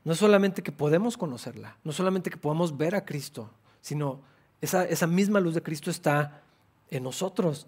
[0.04, 3.50] No es solamente que podemos conocerla, no solamente que podemos ver a Cristo,
[3.82, 4.22] sino
[4.62, 6.42] esa, esa misma luz de Cristo está
[6.90, 7.68] en nosotros.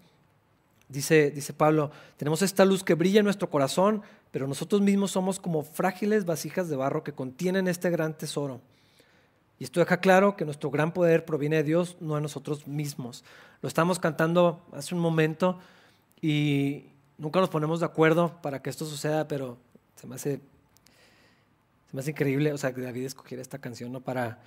[0.88, 5.38] Dice, dice Pablo, tenemos esta luz que brilla en nuestro corazón, pero nosotros mismos somos
[5.38, 8.60] como frágiles vasijas de barro que contienen este gran tesoro.
[9.58, 13.22] Y esto deja claro que nuestro gran poder proviene de Dios, no de nosotros mismos.
[13.60, 15.58] Lo estamos cantando hace un momento
[16.22, 16.84] y
[17.18, 19.58] nunca nos ponemos de acuerdo para que esto suceda, pero
[19.96, 24.00] se me hace, se me hace increíble, o sea, que David escogiera esta canción ¿no?
[24.00, 24.38] para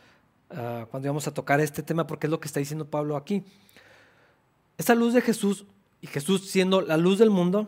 [0.49, 3.43] ah, cuando íbamos a tocar este tema, porque es lo que está diciendo Pablo aquí.
[4.77, 5.65] Esta luz de Jesús
[6.01, 7.67] y Jesús siendo la luz del mundo,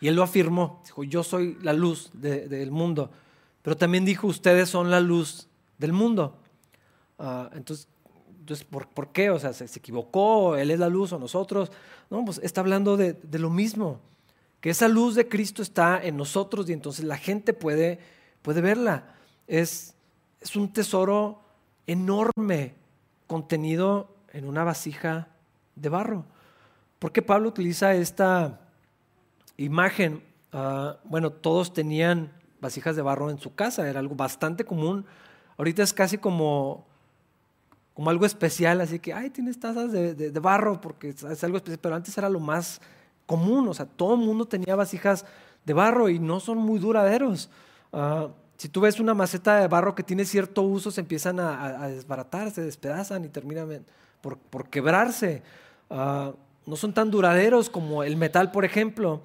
[0.00, 3.10] y él lo afirmó, dijo, yo soy la luz del mundo,
[3.62, 5.48] pero también dijo, ustedes son la luz
[5.78, 6.36] del mundo.
[7.18, 7.88] Ah, entonces,
[8.44, 9.30] entonces ¿por, qué?
[9.30, 10.54] O sea, ¿se, equivocó?
[10.56, 11.72] ¿Él es la luz o nosotros?
[12.10, 14.00] No, pues está hablando de, lo mismo,
[14.60, 18.00] que esa luz de Cristo está en nosotros y entonces la gente puede,
[18.42, 19.14] puede verla.
[19.46, 19.94] Es,
[20.42, 21.40] es un tesoro
[21.86, 22.74] enorme
[23.26, 25.28] contenido en una vasija
[25.74, 26.26] de barro.
[26.98, 28.60] ¿Por qué Pablo utiliza esta
[29.56, 30.22] imagen?
[30.52, 32.30] Ah, bueno, todos tenían
[32.60, 35.06] vasijas de barro en su casa, era algo bastante común.
[35.56, 36.86] Ahorita es casi como,
[37.94, 41.94] como algo especial, así que, ay, tienes tazas de, barro porque es algo especial, pero
[41.94, 42.80] antes era lo más
[43.24, 45.24] común, o sea, todo el mundo tenía vasijas
[45.64, 47.48] de barro y no son muy duraderos.
[47.92, 51.88] Ah, si tú ves una maceta de barro que tiene cierto uso, se empiezan a,
[51.88, 53.84] desbaratar, se despedazan y terminan
[54.20, 55.42] por, por quebrarse.
[55.90, 56.32] Uh,
[56.66, 59.22] no son tan duraderos como el metal, por ejemplo.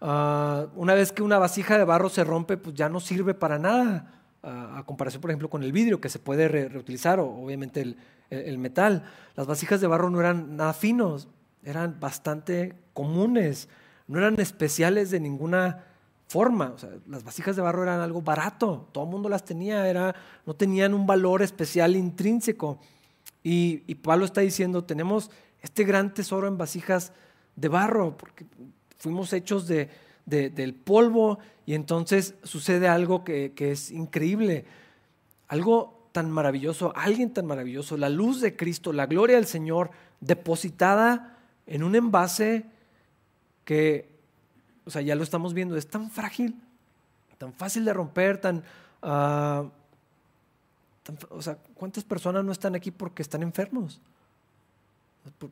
[0.00, 3.58] Ah, una vez que una vasija de barro se rompe, pues ya no sirve para
[3.58, 7.96] nada, a comparación, por ejemplo, con el vidrio, que se puede reutilizar, o obviamente
[8.30, 9.04] el, metal.
[9.36, 11.28] Las vasijas de barro no eran nada finos,
[11.62, 13.68] eran bastante comunes,
[14.06, 15.84] no eran especiales de ninguna
[16.28, 16.74] forma.
[17.06, 20.14] las vasijas de barro eran algo barato, todo el mundo las tenía, era,
[20.46, 22.78] no tenían un valor especial intrínseco.
[23.42, 25.30] Y, y Pablo está diciendo, tenemos
[25.60, 27.12] este gran tesoro en vasijas
[27.56, 28.46] de barro, porque
[28.98, 29.88] fuimos hechos de,
[30.26, 34.64] del polvo y entonces sucede algo que, es increíble,
[35.48, 41.38] algo tan maravilloso, alguien tan maravilloso, la luz de Cristo, la gloria del Señor depositada
[41.66, 42.66] en un envase
[43.64, 44.08] que,
[44.84, 46.54] o sea, ya lo estamos viendo, es tan frágil,
[47.38, 48.62] tan fácil de romper, tan,
[49.02, 49.64] ah,
[51.02, 54.00] tan o sea, ¿cuántas personas no están aquí porque están enfermos?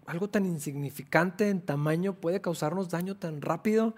[0.06, 3.94] algo tan insignificante en tamaño puede causarnos daño tan rápido.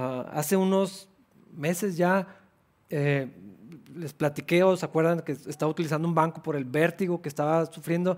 [0.00, 1.08] Ah, hace unos
[1.56, 2.28] meses ya
[2.88, 3.28] eh,
[3.96, 7.66] les platiqué, ¿o se acuerdan que estaba utilizando un banco por el vértigo que estaba
[7.66, 8.16] sufriendo?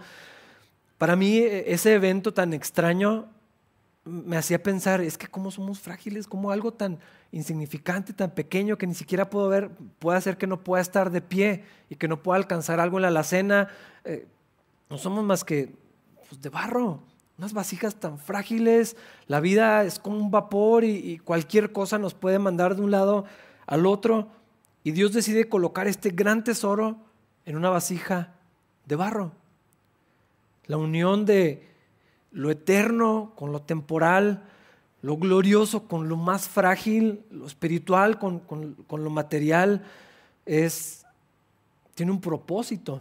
[0.98, 3.28] Para mí e, ese evento tan extraño
[4.04, 6.98] me hacía pensar, es que cómo somos frágiles, cómo algo tan
[7.32, 11.22] insignificante, tan pequeño que ni siquiera puedo ver, puede hacer que no pueda estar de
[11.22, 13.68] pie y que no pueda alcanzar algo en la alacena.
[14.04, 14.26] Eh,
[14.90, 15.74] no somos más que
[16.28, 17.02] pues, de barro,
[17.40, 22.38] unas vasijas tan frágiles, la vida es como un vapor y, cualquier cosa nos puede
[22.38, 23.24] mandar de un lado
[23.66, 24.28] al otro.
[24.84, 26.98] Y Dios decide colocar este gran tesoro
[27.46, 28.34] en una vasija
[28.84, 29.32] de barro.
[30.66, 31.66] La unión de
[32.30, 34.44] lo eterno con lo temporal,
[35.00, 39.82] lo glorioso con lo más frágil, lo espiritual con, con lo material,
[40.44, 41.06] es,
[41.94, 43.00] tiene un propósito.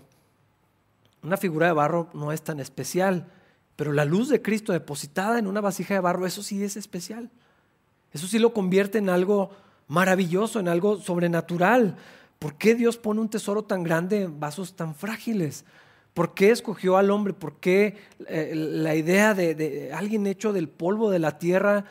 [1.24, 3.30] Una figura de barro no es tan especial,
[3.80, 7.30] pero la luz de Cristo depositada en una vasija de barro, eso sí es especial.
[8.12, 9.52] Eso sí lo convierte en algo
[9.88, 11.96] maravilloso, en algo sobrenatural.
[12.40, 15.64] ¿Por qué Dios pone un tesoro tan grande en vasos tan frágiles?
[16.14, 17.32] ¿Por qué escogió al hombre?
[17.32, 17.96] ¿Por qué
[18.28, 21.86] eh, la idea de, alguien hecho del polvo de la tierra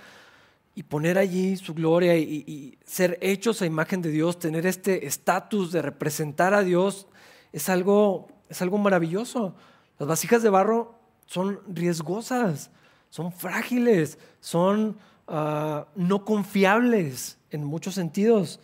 [0.74, 5.06] y poner allí su gloria y, y ser hechos a imagen de Dios, tener este
[5.06, 7.06] estatus de representar a Dios,
[7.50, 9.54] es algo es algo maravilloso.
[9.98, 10.97] Las vasijas de barro
[11.28, 12.70] son riesgosas,
[13.10, 14.96] son frágiles, son
[15.28, 18.60] ah, no confiables en muchos sentidos,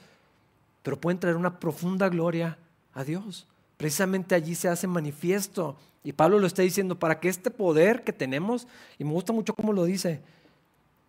[0.82, 2.58] pero pueden traer una profunda gloria
[2.94, 3.46] a Dios.
[3.76, 5.76] Precisamente allí se hace manifiesto.
[6.02, 8.66] Y Pablo lo está diciendo, para que este poder que tenemos,
[8.98, 10.22] y me gusta mucho cómo lo dice,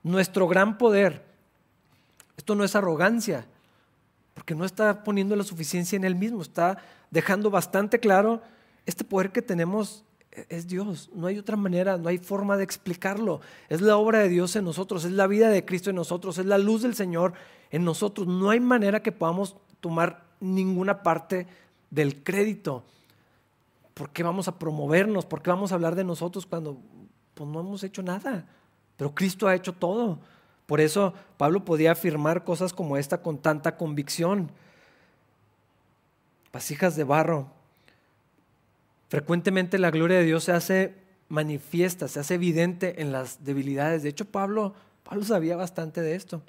[0.03, 1.23] nuestro gran poder,
[2.37, 3.45] esto no es arrogancia,
[4.33, 6.77] porque no está poniendo la suficiencia en él mismo, está
[7.11, 8.41] dejando bastante claro
[8.85, 10.04] este poder que tenemos
[10.49, 13.41] es Dios, no hay otra manera, no hay forma de explicarlo.
[13.69, 16.45] Es la obra de Dios en nosotros, es la vida de Cristo en nosotros, es
[16.45, 17.33] la luz del Señor
[17.71, 18.27] en nosotros.
[18.27, 21.47] No hay manera que podamos tomar ninguna parte
[21.89, 22.83] del crédito.
[23.93, 25.25] ¿Por qué vamos a promovernos?
[25.25, 26.77] ¿Por qué vamos a hablar de nosotros cuando
[27.33, 28.45] pues, no hemos hecho nada?
[28.97, 30.19] Pero Cristo ha hecho todo.
[30.65, 34.51] Por eso Pablo podía afirmar cosas como esta con tanta convicción.
[36.51, 37.54] Vasijas de barro
[39.09, 40.93] Frecuentemente la gloria de Dios se hace
[41.29, 44.03] manifiesta, se hace evidente en las debilidades.
[44.03, 46.41] De hecho, Pablo, Pablo sabía bastante de esto.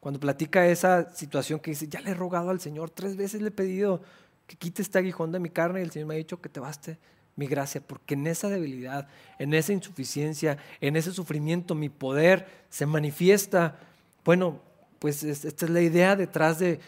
[0.00, 3.48] Cuando platica esa situación que dice, ya le he rogado al Señor, tres veces le
[3.48, 4.00] he pedido
[4.46, 6.58] que quite este aguijón de mi carne y el Señor me ha dicho que te
[6.58, 6.98] baste
[7.36, 9.08] mi gracia, porque en esa debilidad,
[9.38, 13.78] en esa insuficiencia, en ese sufrimiento, mi poder se manifiesta.
[14.24, 14.60] Bueno,
[14.98, 16.80] pues esta es la idea detrás de,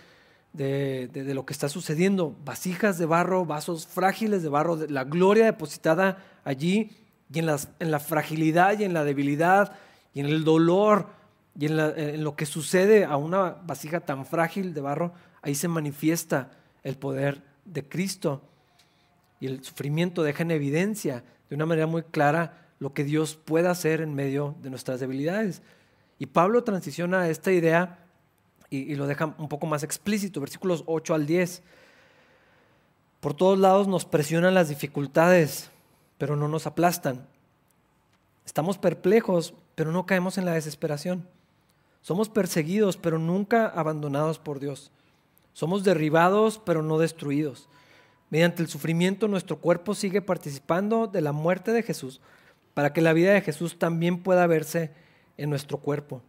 [0.52, 2.36] de, lo que está sucediendo.
[2.44, 6.90] Vasijas de barro, vasos frágiles de barro, la gloria depositada allí
[7.32, 9.76] y en, las, en la fragilidad y en la debilidad
[10.14, 11.06] y en el dolor
[11.58, 15.12] y en, en lo que sucede a una vasija tan frágil de barro,
[15.42, 16.50] ahí se manifiesta
[16.82, 18.42] el poder de Cristo.
[19.40, 23.68] Y el sufrimiento deja en evidencia de una manera muy clara lo que Dios puede
[23.68, 25.62] hacer en medio de nuestras debilidades.
[26.18, 28.01] Y Pablo transiciona a esta idea
[28.72, 31.62] y, lo deja un poco más explícito, versículos 8 al 10.
[33.20, 35.70] Por todos lados nos presionan las dificultades,
[36.16, 37.26] pero no nos aplastan.
[38.46, 41.28] Estamos perplejos, pero no caemos en la desesperación.
[42.00, 44.90] Somos perseguidos, pero nunca abandonados por Dios.
[45.52, 47.68] Somos derribados, pero no destruidos.
[48.30, 52.22] Mediante el sufrimiento nuestro cuerpo sigue participando de la muerte de Jesús,
[52.72, 54.90] para que la vida de Jesús también pueda verse
[55.36, 56.22] en nuestro cuerpo.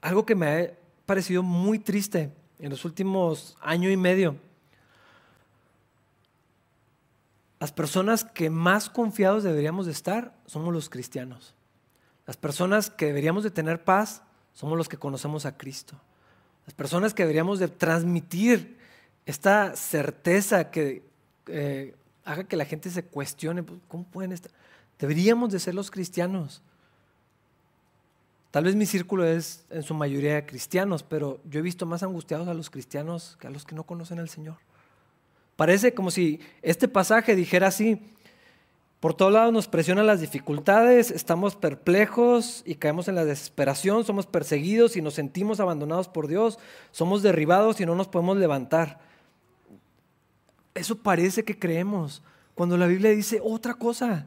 [0.00, 0.70] Algo que me ha
[1.06, 4.36] parecido muy triste en los últimos año y medio.
[7.58, 11.54] Las personas que más confiados deberíamos de estar somos los cristianos.
[12.26, 14.22] Las personas que deberíamos de tener paz
[14.54, 16.00] somos los que conocemos a Cristo.
[16.64, 18.78] Las personas que deberíamos de transmitir
[19.26, 21.04] esta certeza que
[21.46, 24.52] eh, haga que la gente se cuestione, pues, ¿cómo pueden estar?
[24.98, 26.62] Deberíamos de ser los cristianos.
[28.50, 32.48] Tal vez mi círculo es en su mayoría cristianos, pero yo he visto más angustiados
[32.48, 34.56] a los cristianos que a los que no conocen al Señor.
[35.54, 38.00] Parece como si este pasaje dijera así,
[38.98, 44.26] por todos lados nos presionan las dificultades, estamos perplejos y caemos en la desesperación, somos
[44.26, 46.58] perseguidos y nos sentimos abandonados por Dios,
[46.90, 49.00] somos derribados y no nos podemos levantar.
[50.74, 52.22] Eso parece que creemos,
[52.54, 54.26] cuando la Biblia dice otra cosa.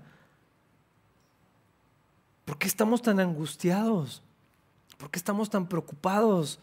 [2.45, 4.21] ¿Por qué estamos tan angustiados?
[4.97, 6.59] ¿Por qué estamos tan preocupados?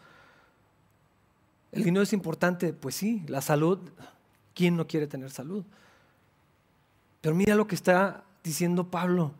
[1.71, 2.73] ¿El dinero es importante?
[2.73, 3.79] Pues sí, la salud,
[4.53, 5.63] ¿quién no quiere tener salud?
[7.21, 9.33] Pero mira lo que está diciendo Pablo.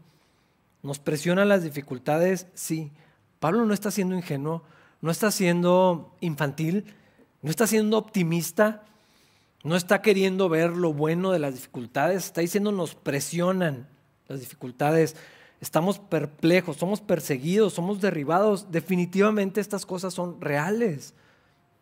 [0.83, 2.91] Nos presionan las dificultades, sí.
[3.39, 4.63] Pablo no está siendo ingenuo,
[5.01, 6.93] no está siendo infantil,
[7.41, 8.83] no está siendo optimista,
[9.63, 13.87] no está queriendo ver lo bueno de las dificultades, está diciendo nos presionan
[14.27, 15.15] las dificultades
[15.61, 18.71] estamos perplejos, somos perseguidos, somos derribados.
[18.71, 21.13] Definitivamente estas cosas son reales.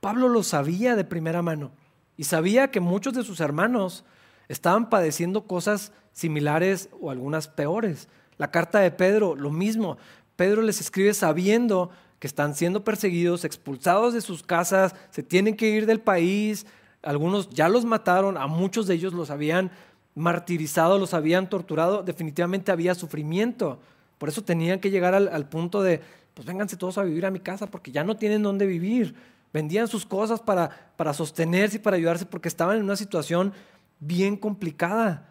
[0.01, 1.71] Pablo lo sabía de primera mano
[2.15, 4.03] y sabía que muchos de sus hermanos
[4.49, 8.09] estaban padeciendo cosas similares o algunas peores.
[8.37, 9.97] La carta de Pedro, lo mismo.
[10.35, 11.89] Pedro les escribe sabiendo
[12.19, 16.65] que están siendo perseguidos, expulsados de sus casas, se tienen que ir del país.
[17.01, 19.71] Algunos ya los mataron, a muchos de ellos los habían
[20.15, 23.79] martirizado, los habían torturado, definitivamente había sufrimiento.
[24.17, 26.01] Por eso tenían que llegar al, punto de,
[26.33, 29.15] pues vénganse todos a vivir a mi casa porque ya no tienen dónde vivir.
[29.53, 33.53] Vendían sus cosas para, para sostenerse y para ayudarse porque estaban en una situación
[33.99, 35.25] bien complicada.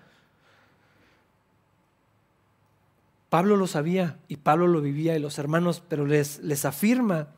[3.28, 7.28] Pablo lo sabía y Pablo lo vivía y los hermanos, pero les, les afirma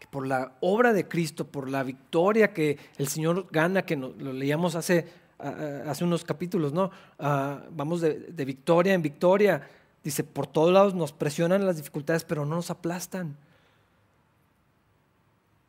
[0.00, 4.32] que por la obra de Cristo, por la victoria que el Señor gana, que lo
[4.32, 5.06] leíamos hace
[5.40, 6.90] hace unos capítulos, ¿no?
[7.18, 9.68] Ah, vamos de, victoria en victoria.
[10.02, 13.36] Dice, por todos lados nos presionan las dificultades, pero no nos aplastan.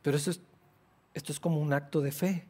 [0.02, 0.42] Pero esto es,
[1.14, 2.46] esto es como un acto de fe.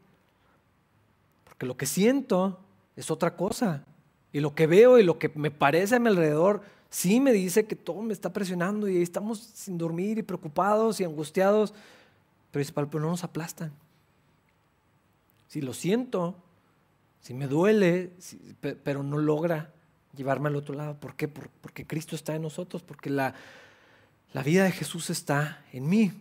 [1.44, 2.58] Porque lo que siento
[2.96, 3.84] es otra cosa.
[4.32, 7.66] Y lo que veo y lo que me parece a mi alrededor, sí me dice
[7.66, 11.74] que todo me está presionando y estamos sin dormir y preocupados y angustiados.
[12.50, 13.72] Pero pero no nos aplastan.
[15.48, 16.34] Si lo siento,
[17.22, 18.12] si me duele,
[18.82, 19.72] pero no logra
[20.14, 20.98] llevarme al otro lado.
[20.98, 21.28] ¿Por qué?
[21.28, 23.34] Porque Cristo está en nosotros, porque la,
[24.32, 26.12] la vida de Jesús está en mí.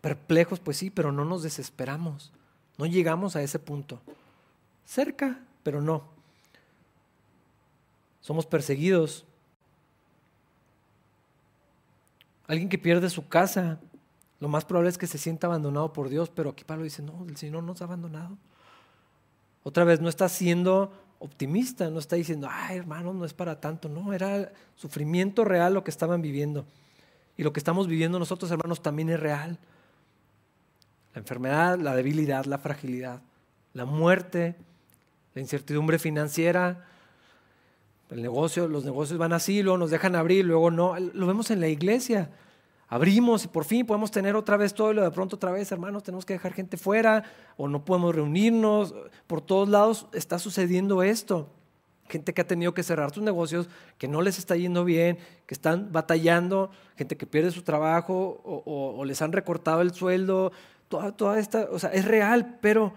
[0.00, 2.32] Perplejos, pues sí, pero no nos desesperamos.
[2.76, 4.00] No llegamos a ese punto.
[4.84, 6.02] Cerca, pero no.
[8.20, 9.24] Somos perseguidos.
[12.48, 13.78] Alguien que pierde su casa,
[14.40, 17.24] lo más probable es que se sienta abandonado por Dios, pero aquí Pablo dice, no,
[17.28, 18.36] el Señor nos ha abandonado.
[19.62, 23.88] Otra vez, no está siendo optimista, no está diciendo, ay hermano, no es para tanto.
[23.88, 26.66] No, era sufrimiento real lo que estaban viviendo.
[27.36, 29.58] Y lo que estamos viviendo nosotros, hermanos, también es real.
[31.14, 33.22] La enfermedad, la debilidad, la fragilidad,
[33.74, 34.56] la muerte,
[35.34, 36.86] la incertidumbre financiera,
[38.10, 40.98] el negocio, los negocios van así, luego nos dejan abrir, luego no.
[40.98, 42.30] Lo vemos en la iglesia.
[42.92, 45.70] Abrimos y por fin podemos tener otra vez todo y lo de pronto otra vez,
[45.70, 47.22] hermanos, tenemos que dejar gente fuera
[47.56, 48.96] o no podemos reunirnos.
[49.28, 51.48] Por todos lados está sucediendo esto.
[52.08, 55.54] Gente que ha tenido que cerrar sus negocios, que no les está yendo bien, que
[55.54, 60.50] están batallando, gente que pierde su trabajo o, les han recortado el sueldo.
[60.88, 62.92] Toda, toda esta, o sea, es real, pero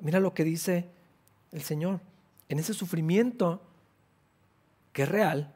[0.00, 0.90] mira lo que dice
[1.52, 2.00] el Señor.
[2.48, 3.62] En ese sufrimiento
[4.92, 5.54] que es real,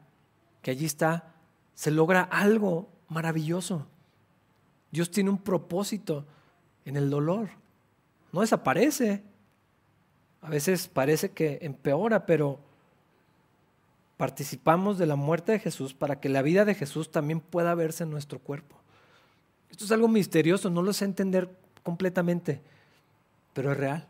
[0.61, 1.33] que allí está,
[1.75, 3.85] se logra algo maravilloso.
[4.91, 6.25] Dios tiene un propósito
[6.85, 7.49] en el dolor.
[8.31, 9.23] No desaparece.
[10.41, 12.59] A veces parece que empeora, pero
[14.17, 18.03] participamos de la muerte de Jesús para que la vida de Jesús también pueda verse
[18.03, 18.77] en nuestro cuerpo.
[19.69, 21.49] Esto es algo misterioso, no lo sé entender
[21.81, 22.61] completamente,
[23.53, 24.07] pero es real.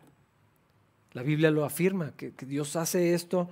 [1.14, 3.50] La Biblia lo afirma, que, Dios hace esto,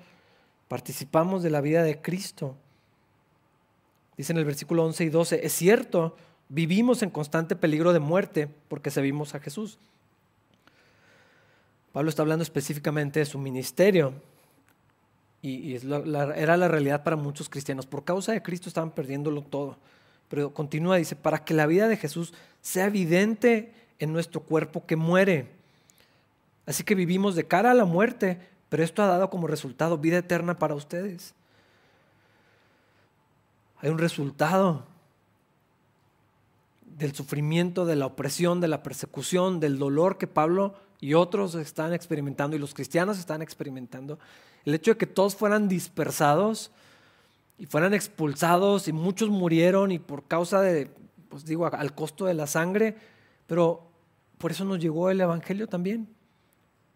[0.67, 2.57] participamos de la vida de Cristo.
[4.21, 6.15] Dice en el versículo 11 y 12, es cierto,
[6.47, 9.79] vivimos en constante peligro de muerte porque servimos a Jesús.
[11.91, 14.13] Pablo está hablando específicamente de su ministerio
[15.41, 17.87] y, era la realidad para muchos cristianos.
[17.87, 19.79] Por causa de Cristo estaban perdiéndolo todo.
[20.29, 24.97] Pero continúa, dice, para que la vida de Jesús sea evidente en nuestro cuerpo que
[24.97, 25.47] muere.
[26.67, 28.37] Así que vivimos de cara a la muerte,
[28.69, 31.33] pero esto ha dado como resultado vida eterna para ustedes.
[33.81, 34.85] Hay un resultado
[36.85, 41.93] del sufrimiento, de la opresión, de la persecución, del dolor que Pablo y otros están
[41.93, 44.19] experimentando y los cristianos están experimentando.
[44.65, 46.69] El hecho de que todos fueran dispersados
[47.57, 50.91] y fueran expulsados y muchos murieron y por causa de,
[51.29, 52.95] pues digo, al costo de la sangre,
[53.47, 53.87] pero
[54.37, 56.07] por eso nos llegó el Evangelio también.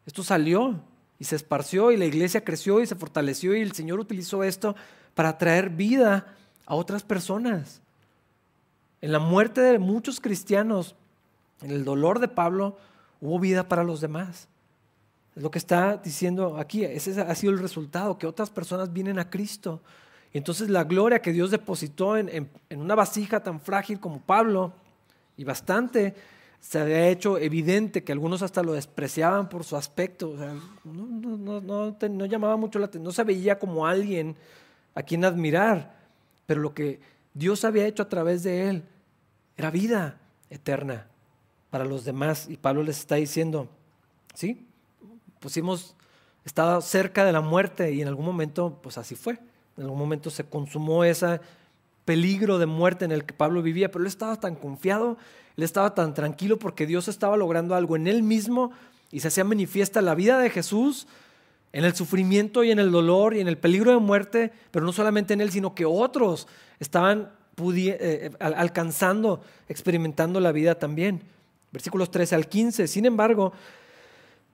[0.06, 0.84] Esto salió
[1.18, 4.76] y se esparció y la iglesia creció y se fortaleció y el Señor utilizó esto
[5.16, 7.82] para traer vida a otras personas.
[9.02, 10.96] En la muerte de muchos cristianos,
[11.62, 12.78] en el dolor de Pablo,
[13.22, 14.48] hubo vida para los demás.
[15.36, 16.84] Es lo que está diciendo aquí.
[16.84, 19.82] Ese ha sido el resultado, que otras personas vienen a Cristo.
[20.34, 24.74] Y entonces la gloria que Dios depositó en, en una vasija tan frágil como Pablo,
[25.38, 26.16] y bastante,
[26.60, 30.32] se había hecho evidente que algunos hasta lo despreciaban por su aspecto.
[30.32, 34.36] O sea, no, no, llamaba mucho la atención, no se veía como alguien
[34.94, 35.95] a quien admirar.
[36.46, 37.00] Pero lo que
[37.34, 38.84] Dios había hecho a través de él
[39.58, 40.20] era vida
[40.50, 41.08] eterna
[41.70, 42.48] para los demás.
[42.50, 43.70] Y Pablo les está diciendo,
[44.34, 44.66] ¿sí?
[45.56, 45.96] Hemos
[46.44, 49.40] estado cerca de la muerte y en algún momento, pues así fue.
[49.78, 51.40] En algún momento se consumó ese
[52.06, 55.18] peligro de muerte en el que Pablo vivía, pero él estaba tan confiado
[55.58, 58.72] él estaba tan tranquilo porque Dios estaba logrando algo en él mismo
[59.12, 61.08] y se hacía manifiesta la vida de Jesús
[61.76, 64.94] en el sufrimiento y en el dolor y en el peligro de muerte, pero no
[64.94, 66.48] solamente en él, sino que otros
[66.80, 71.22] estaban eh, eh, alcanzando, experimentando la vida también.
[71.74, 72.88] Versículos 13 al 15.
[72.88, 73.52] Sin embargo,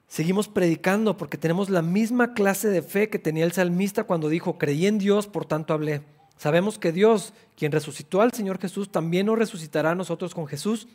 [0.08, 4.58] seguimos predicando porque tenemos la misma clase de fe que tenía el salmista cuando dijo,
[4.58, 6.02] creí en Dios, por tanto hablé.
[6.38, 10.88] Sabemos que Dios, quien resucitó al Señor Jesús, también nos resucitará a nosotros con Jesús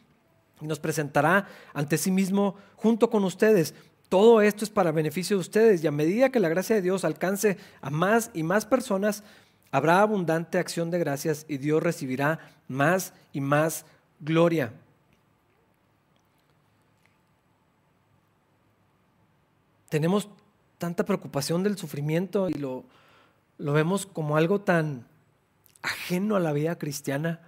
[0.60, 3.76] y nos presentará ante sí mismo junto con ustedes.
[4.09, 7.04] Todo esto es para beneficio de ustedes y a medida que la gracia de Dios
[7.04, 9.24] alcance a más y más personas,
[9.72, 12.38] habrá abundante acción de gracias y Dios recibirá
[12.68, 13.84] más y más
[14.20, 14.72] gloria.
[19.88, 20.28] Tenemos
[20.78, 22.84] tanta preocupación del sufrimiento y lo,
[23.59, 25.07] lo vemos como algo tan
[25.82, 27.40] ajeno a la vida cristiana.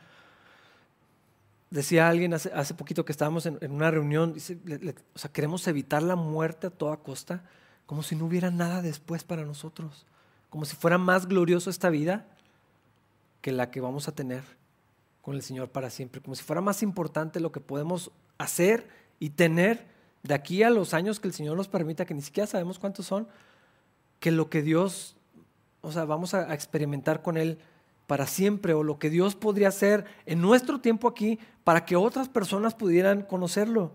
[1.70, 4.58] Decía alguien hace, hace poquito que estábamos en, una reunión, dice,
[5.14, 7.44] o sea, queremos evitar la muerte a toda costa,
[7.84, 10.06] como si no hubiera nada después para nosotros,
[10.48, 12.26] como si fuera más glorioso esta vida
[13.42, 14.42] que la que vamos a tener
[15.22, 18.88] con el Señor para siempre, como si fuera más importante lo que podemos hacer
[19.20, 19.86] y tener
[20.22, 23.06] de aquí a los años que el Señor nos permita, que ni siquiera sabemos cuántos
[23.06, 23.28] son,
[24.20, 25.16] que lo que Dios,
[25.82, 27.58] o sea, vamos a experimentar con Él
[28.08, 32.26] para siempre o lo que Dios podría hacer en nuestro tiempo aquí para que otras
[32.26, 33.92] personas pudieran conocerlo.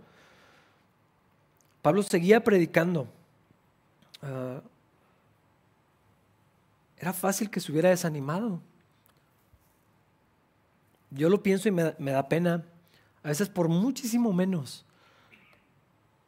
[1.81, 3.07] Pablo seguía predicando.
[4.21, 4.61] Ah,
[6.95, 8.61] era fácil que se hubiera desanimado.
[11.09, 12.63] Yo lo pienso y me, me da pena.
[13.23, 14.85] A veces por muchísimo menos.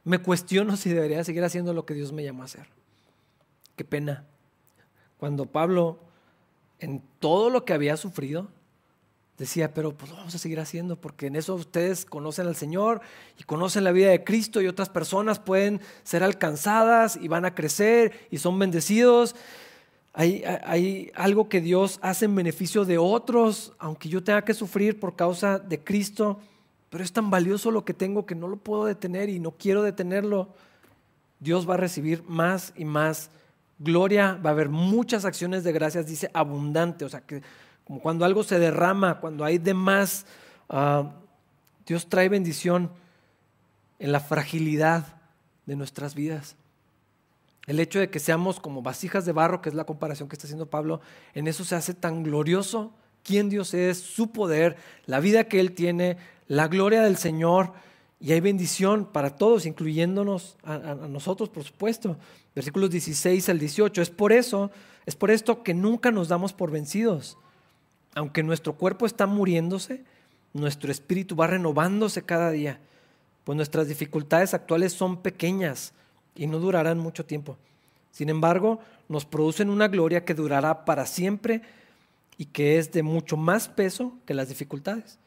[0.03, 2.67] Me cuestiono si debería seguir haciendo lo que Dios me llamó a hacer.
[3.75, 4.25] Qué pena.
[5.19, 5.99] Cuando Pablo
[6.79, 8.47] en todo lo que había sufrido,
[9.37, 13.01] decía, pero pues lo vamos a seguir haciendo porque en eso ustedes conocen al Señor
[13.37, 17.53] y conocen la vida de Cristo y otras personas pueden ser alcanzadas y van a
[17.53, 19.35] crecer y son bendecidos.
[20.13, 24.99] Hay, hay algo que Dios hace en beneficio de otros, aunque yo tenga que sufrir
[24.99, 26.39] por causa de Cristo,
[26.89, 29.83] pero es tan valioso lo que tengo que no lo puedo detener y no quiero
[29.83, 30.47] detenerlo.
[31.41, 33.29] Dios va a recibir más y más
[33.79, 37.41] gloria, va a haber muchas acciones de gracias, dice abundante, o sea que
[37.85, 40.25] como cuando algo se derrama, cuando hay de más,
[40.69, 41.11] ah,
[41.85, 42.91] Dios trae bendición
[43.99, 45.21] en la fragilidad
[45.65, 46.55] de nuestras vidas.
[47.67, 50.45] El hecho de que seamos como vasijas de barro, que es la comparación que está
[50.45, 51.01] haciendo Pablo,
[51.33, 52.91] en eso se hace tan glorioso
[53.23, 56.17] quién Dios es, su poder, la vida que Él tiene,
[56.47, 57.73] la gloria del Señor.
[58.19, 62.17] Y hay bendición para todos, incluyéndonos a, nosotros, por supuesto.
[62.55, 64.01] Versículos 16 al 18.
[64.01, 64.71] Es por eso,
[65.05, 67.37] es por esto que nunca nos damos por vencidos
[68.15, 70.03] aunque nuestro cuerpo está muriéndose,
[70.53, 72.79] nuestro espíritu va renovándose cada día,
[73.43, 75.93] pues nuestras dificultades actuales son pequeñas
[76.33, 77.57] y no durarán mucho tiempo.
[78.11, 81.61] Sin embargo, nos producen una gloria que durará para siempre
[82.37, 85.19] y que es de mucho más peso que las dificultades.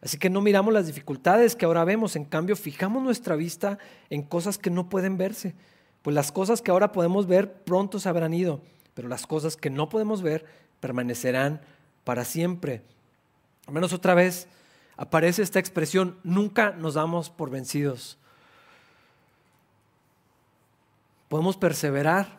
[0.00, 3.78] Así que no miramos las dificultades que ahora vemos, en cambio fijamos nuestra vista
[4.10, 5.54] en cosas que no pueden verse,
[6.02, 8.60] pues las cosas que ahora podemos ver pronto se habrán ido,
[8.94, 10.46] pero las cosas que no podemos ver
[10.80, 11.60] permanecerán
[12.04, 12.82] para siempre.
[13.66, 14.46] Al menos otra vez
[14.96, 18.18] aparece esta expresión, nunca nos damos por vencidos.
[21.28, 22.38] Podemos perseverar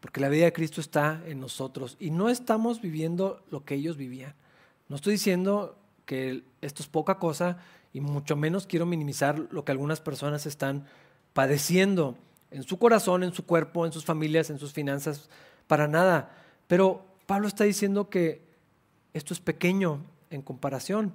[0.00, 3.96] porque la vida de Cristo está en nosotros y no estamos viviendo lo que ellos
[3.96, 4.34] vivían.
[4.88, 5.76] No estoy diciendo
[6.06, 7.58] que esto es poca cosa
[7.92, 10.86] y mucho menos quiero minimizar lo que algunas personas están
[11.34, 12.16] padeciendo
[12.50, 15.28] en su corazón, en su cuerpo, en sus familias, en sus finanzas,
[15.66, 16.30] para nada.
[16.68, 18.42] Pero Pablo está diciendo que
[19.12, 20.00] esto es pequeño
[20.30, 21.12] en comparación.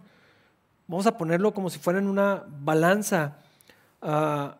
[0.87, 3.37] Vamos a ponerlo como si fuera en una balanza.
[4.01, 4.57] Ah,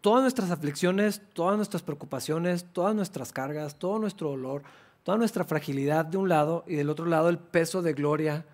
[0.00, 4.62] todas nuestras aflicciones, todas nuestras preocupaciones, todas nuestras cargas, todo nuestro dolor,
[5.08, 8.44] toda nuestra fragilidad de un lado y del otro lado el peso de gloria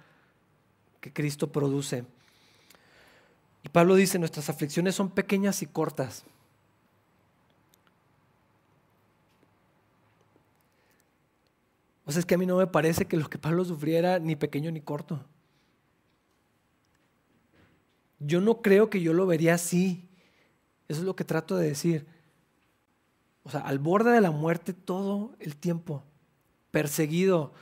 [1.01, 2.05] que Cristo produce.
[3.65, 6.23] Y Pablo dice, nuestras aflicciones son pequeñas y cortas.
[12.07, 14.37] O sea, es que a mí no me parece que lo que Pablo sufriera ni
[14.37, 15.25] pequeño ni corto.
[18.21, 20.09] Yo no creo que yo lo vería así.
[20.87, 22.07] Eso es lo que trato de decir.
[23.43, 26.05] O sea, al borde de la muerte todo el tiempo,
[26.75, 27.53] perseguido.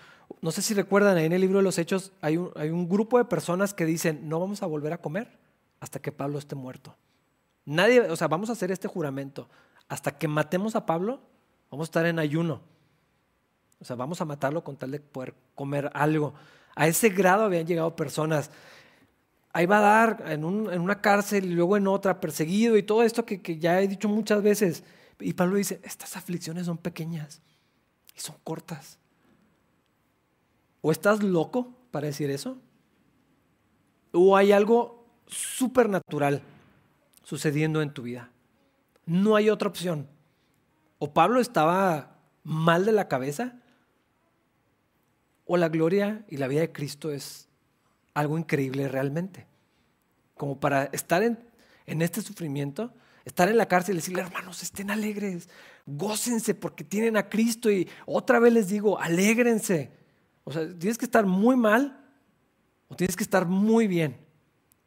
[0.40, 2.88] No sé si recuerdan, ahí en el libro de los Hechos hay un, hay un
[2.88, 5.38] grupo de personas que dicen, no vamos a volver a comer
[5.80, 6.96] hasta que Pablo esté muerto.
[7.66, 9.50] Nadie, o sea, vamos a hacer este juramento.
[9.88, 11.20] Hasta que matemos a Pablo,
[11.70, 12.62] vamos a estar en ayuno.
[13.80, 16.32] O sea, vamos a matarlo con tal de poder comer algo.
[16.74, 18.50] A ese grado habían llegado personas.
[19.52, 23.26] Ahí va a dar en, una cárcel y luego en otra, perseguido y todo esto
[23.26, 24.84] que, que ya he dicho muchas veces.
[25.20, 27.42] Y Pablo dice, estas aflicciones son pequeñas
[28.16, 28.98] y son cortas.
[30.82, 32.58] ¿O estás loco para decir eso?
[34.12, 36.42] ¿O hay algo supernatural
[37.22, 38.30] sucediendo en tu vida?
[39.06, 40.08] No hay otra opción.
[40.98, 43.54] O Pablo estaba mal de la cabeza
[45.46, 47.48] o la gloria y la vida de Cristo es
[48.14, 49.46] algo increíble realmente.
[50.36, 51.38] Como para estar en,
[51.86, 52.92] este sufrimiento,
[53.24, 55.48] estar en la cárcel y decirle, hermanos, estén alegres,
[55.86, 60.01] gócense porque tienen a Cristo y otra vez les digo, alégrense.
[60.44, 61.98] O sea, tienes que estar muy mal
[62.88, 64.16] o tienes que estar muy bien.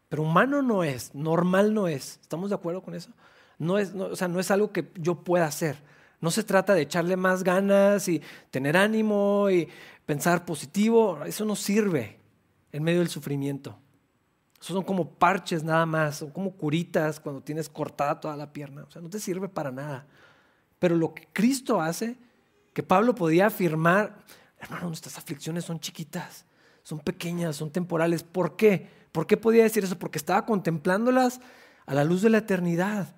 [0.10, 2.20] Pero humano no es, normal no es.
[2.22, 3.12] ¿Estamos de acuerdo con eso?
[3.58, 5.82] No es, o sea, no es algo que yo pueda hacer.
[6.22, 9.68] No se trata de echarle más ganas y tener ánimo y
[10.06, 11.24] pensar positivo.
[11.26, 12.20] Eso no sirve
[12.72, 13.78] en medio del sufrimiento.
[14.62, 18.84] Eso son como parches nada más, son como curitas cuando tienes cortada toda la pierna.
[18.84, 20.08] O sea, no te sirve para nada.
[20.80, 22.18] Pero lo que Cristo hace,
[22.74, 24.18] que Pablo podía afirmar,
[24.66, 26.46] hermano, nuestras aflicciones son chiquitas,
[26.84, 28.24] son pequeñas, son temporales.
[28.24, 28.88] ¿Por qué?
[29.12, 29.98] ¿Por qué podía decir eso?
[29.98, 31.40] Porque estaba contemplándolas
[31.86, 33.16] a la luz de la eternidad,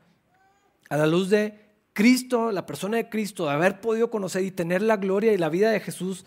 [0.90, 4.82] a la luz de Cristo, la persona de Cristo, de haber podido conocer y tener
[4.82, 6.26] la gloria y la vida de Jesús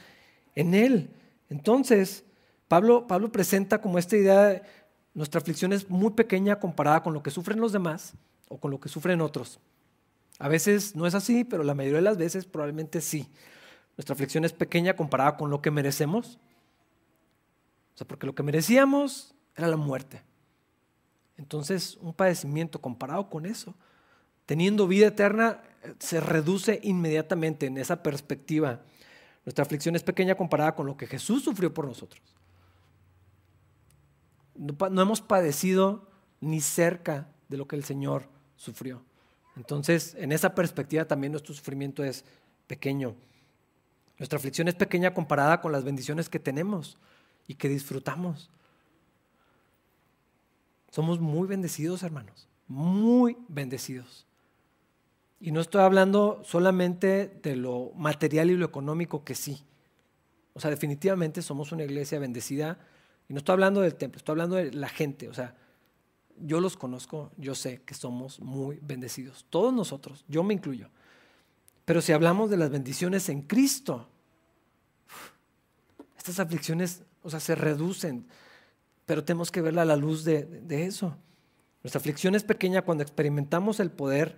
[0.54, 1.10] en Él.
[1.48, 2.24] Entonces,
[2.66, 4.62] Pablo, Pablo presenta como esta idea, de,
[5.14, 8.14] nuestra aflicción es muy pequeña comparada con lo que sufren los demás
[8.48, 9.60] o con lo que sufren otros.
[10.38, 13.28] A veces no es así, pero la mayoría de las veces probablemente sí.
[14.00, 16.38] Nuestra aflicción es pequeña comparada con lo que merecemos.
[17.94, 20.22] O sea, porque lo que merecíamos era la muerte.
[21.36, 23.74] Entonces, un padecimiento comparado con eso
[24.50, 25.62] teniendo vida eterna,
[26.00, 28.80] se reduce inmediatamente en esa perspectiva.
[29.44, 32.20] Nuestra aflicción es pequeña comparada con lo que Jesús sufrió por nosotros.
[34.56, 39.04] No, hemos padecido ni cerca de lo que el Señor sufrió.
[39.56, 42.24] Entonces, en esa perspectiva también nuestro sufrimiento es
[42.66, 43.14] pequeño.
[44.20, 46.98] Nuestra aflicción es pequeña comparada con las bendiciones que tenemos
[47.48, 48.50] y que disfrutamos.
[50.90, 54.26] Somos muy bendecidos, hermanos, muy bendecidos.
[55.40, 59.64] Y no estoy hablando solamente de lo material y lo económico, que sí.
[60.52, 62.78] O sea, definitivamente somos una iglesia bendecida.
[63.26, 65.30] Y no estoy hablando del templo, estoy hablando de la gente.
[65.30, 65.56] O sea,
[66.36, 69.46] yo los conozco, yo sé que somos muy bendecidos.
[69.48, 70.90] Todos nosotros, yo me incluyo.
[71.86, 74.09] Pero si hablamos de las bendiciones en Cristo,
[76.20, 78.26] estas aflicciones, o sea, se reducen,
[79.06, 81.16] pero tenemos que verla a la luz de, de eso.
[81.82, 84.36] Nuestra aflicción es pequeña cuando experimentamos el poder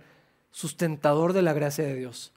[0.51, 2.31] sustentador de la gracia de Dios.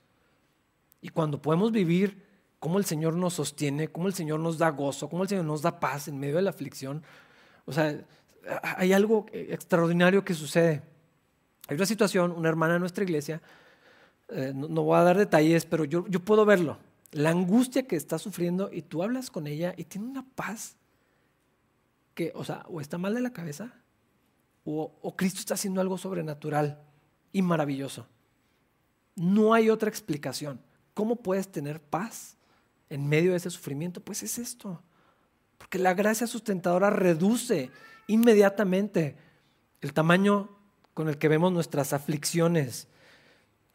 [1.01, 2.25] Y cuando podemos vivir
[2.59, 5.63] cómo el Señor nos sostiene, cómo el Señor nos da gozo, cómo el Señor nos
[5.63, 7.05] da paz en medio de la aflicción,
[7.67, 8.05] o sea,
[8.63, 10.83] hay algo extraordinario que sucede.
[11.69, 13.41] Hay una situación, una hermana de nuestra iglesia,
[14.29, 16.79] eh, no, voy a dar detalles, pero yo, yo puedo verlo.
[17.17, 20.77] La angustia que está sufriendo y tú hablas con ella y tiene una paz
[22.15, 23.73] que, o sea, o está mal de la cabeza
[24.67, 26.83] o, o Cristo está haciendo algo sobrenatural
[27.33, 28.07] y maravilloso.
[29.15, 30.61] No hay otra explicación.
[30.93, 32.37] ¿Cómo puedes tener paz
[32.91, 34.03] en medio de ese sufrimiento?
[34.03, 34.83] Pues es esto.
[35.57, 37.71] Porque la gracia sustentadora reduce
[38.09, 39.17] inmediatamente
[39.81, 40.51] el tamaño
[40.93, 42.89] con el que vemos nuestras aflicciones.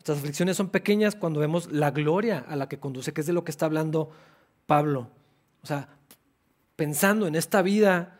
[0.01, 3.33] Nuestras aflicciones son pequeñas cuando vemos la gloria a la que conduce, que es de
[3.33, 4.09] lo que está hablando
[4.65, 5.07] Pablo.
[5.61, 5.89] O sea,
[6.75, 8.17] pensando en esta vida,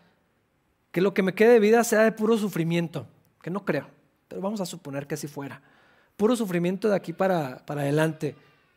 [0.92, 3.08] que lo que me quede de vida sea de puro sufrimiento,
[3.42, 3.88] que no creo
[4.28, 5.62] pero vamos a suponer que así fuera.
[6.16, 8.34] Puro sufrimiento de aquí para, para adelante,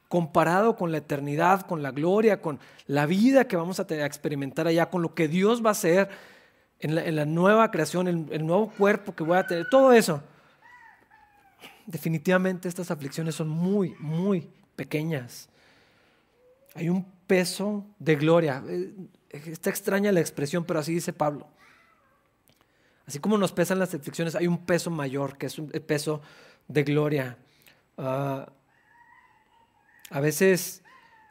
[0.09, 4.91] comparado con la eternidad, con la gloria, con la vida que vamos a, experimentar allá,
[4.91, 6.09] con lo que Dios va a hacer
[6.81, 10.25] en la, nueva creación, el, el nuevo cuerpo que voy a tener, todo eso.
[11.87, 15.49] Definitivamente estas aflicciones son muy, muy pequeñas.
[16.75, 18.63] Hay un peso de gloria.
[18.67, 18.95] Eh,
[19.31, 21.49] está extraña la expresión, pero así dice Pablo.
[23.07, 26.23] Así como nos pesan las aflicciones, hay un peso mayor, que es un peso
[26.69, 27.37] de gloria.
[27.99, 28.51] Ah,
[30.11, 30.83] a veces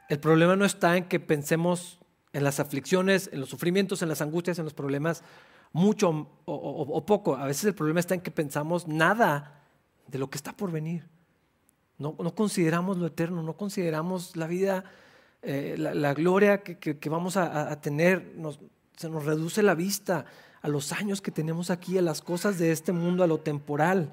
[0.09, 1.99] el problema no está en que pensemos
[2.33, 5.23] en las aflicciones, en los sufrimientos, en las angustias, en los problemas,
[5.71, 7.35] mucho o, poco.
[7.35, 9.62] A veces el problema está en que pensamos nada
[10.07, 11.07] de lo que está por venir.
[11.97, 14.83] No, consideramos lo eterno, no consideramos la vida,
[15.41, 18.33] eh, la, gloria que, vamos a, tener.
[18.97, 20.25] se nos reduce la vista
[20.61, 24.11] a los años que tenemos aquí, a las cosas de este mundo, a lo temporal.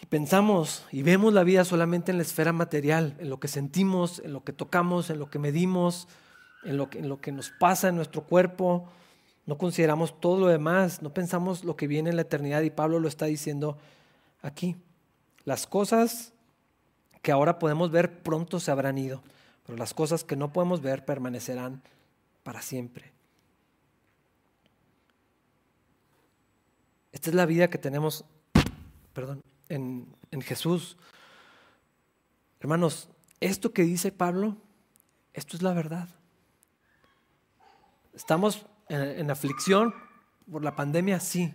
[0.00, 4.20] Y pensamos y vemos la vida solamente en la esfera material, en lo que sentimos,
[4.24, 6.08] en lo que tocamos, en lo que medimos,
[6.64, 8.88] en lo que, en lo que nos pasa en nuestro cuerpo.
[9.46, 13.00] No consideramos todo lo demás, no pensamos lo que viene en la eternidad y Pablo
[13.00, 13.76] lo está diciendo
[14.44, 14.76] aquí.
[15.44, 16.32] Las cosas
[17.22, 19.22] que ahora podemos ver pronto se habrán ido,
[19.66, 21.82] pero las cosas que no podemos ver permanecerán
[22.42, 23.12] para siempre.
[27.12, 28.24] Esta es la vida que tenemos,
[29.12, 30.06] perdón, en,
[30.42, 30.98] Jesús.
[32.60, 33.08] Hermanos,
[33.40, 34.56] esto que dice Pablo,
[35.32, 36.08] esto es la verdad.
[38.12, 39.94] Estamos en, aflicción
[40.50, 41.54] por la pandemia, sí,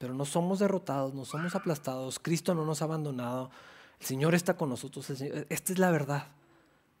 [0.00, 3.52] pero no somos derrotados, no somos aplastados, Cristo no nos ha abandonado,
[4.00, 6.26] el Señor está con nosotros, esta es la verdad.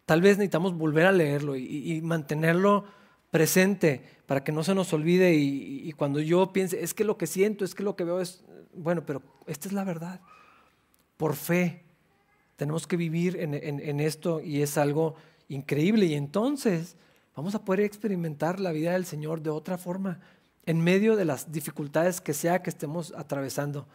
[0.06, 2.84] Tal vez necesitamos volver a leerlo y mantenerlo
[3.30, 7.26] presente para que no se nos olvide y, cuando yo piense, es que lo que
[7.26, 8.44] siento, es que lo que veo es,
[8.74, 10.20] bueno, pero esta es la verdad.
[11.16, 11.84] Por fe
[12.56, 15.14] tenemos que vivir en, esto y es algo
[15.48, 16.96] increíble y entonces
[17.34, 20.20] vamos a poder experimentar la vida del Señor de otra forma
[20.66, 23.86] en medio de las dificultades que sea que estemos atravesando.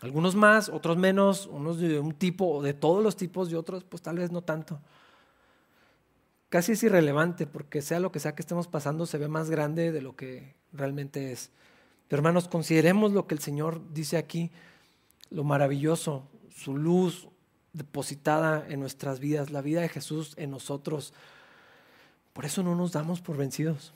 [0.00, 3.84] Algunos más, otros menos, unos de un tipo o de todos los tipos y otros
[3.84, 4.80] pues tal vez no tanto
[6.48, 9.92] casi es irrelevante porque sea lo que sea que estemos pasando, se ve más grande
[9.92, 11.50] de lo que realmente es.
[12.08, 14.50] Pero hermanos, consideremos lo que el Señor dice aquí,
[15.30, 17.28] lo maravilloso, su luz
[17.74, 21.12] depositada en nuestras vidas, la vida de Jesús en nosotros.
[22.32, 23.92] Por eso no nos damos por vencidos.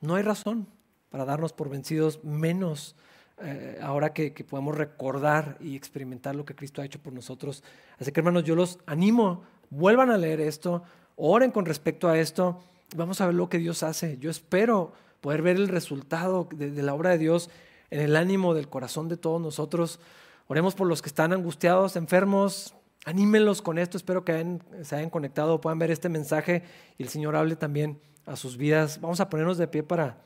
[0.00, 0.66] No hay razón
[1.12, 2.96] para darnos por vencidos, menos
[3.40, 7.62] eh, ahora que, que podemos recordar y experimentar lo que Cristo ha hecho por nosotros.
[8.00, 10.82] Así que hermanos, yo los animo, vuelvan a leer esto,
[11.16, 12.60] Oren con respecto a esto.
[12.96, 14.18] Vamos a ver lo que Dios hace.
[14.18, 17.50] Yo espero poder ver el resultado de, la obra de Dios
[17.90, 20.00] en el ánimo del corazón de todos nosotros.
[20.48, 25.60] Oremos por los que están angustiados, enfermos, Anímenlos con esto, espero que se hayan conectado,
[25.60, 26.62] puedan ver este mensaje
[26.98, 29.00] y el Señor hable también a sus vidas.
[29.00, 30.18] Vamos a ponernos de pie para,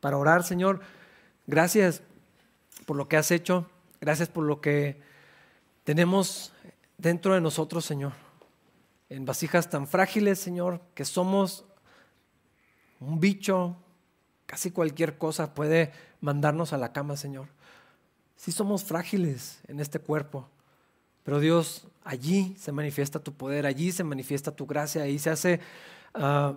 [0.00, 0.80] para orar, Señor.
[1.46, 2.02] Gracias
[2.86, 3.70] por lo que has hecho,
[4.00, 5.00] gracias por lo que
[5.84, 6.52] tenemos
[6.98, 8.12] dentro de nosotros, Señor.
[9.08, 11.64] En vasijas tan frágiles, Señor, que somos
[13.00, 13.76] un bicho,
[14.46, 17.48] casi cualquier cosa puede mandarnos a la cama, Señor.
[18.36, 20.48] Sí somos frágiles en este cuerpo,
[21.24, 25.60] pero Dios, allí se manifiesta tu poder, allí se manifiesta tu gracia, ahí se hace
[26.14, 26.54] ah,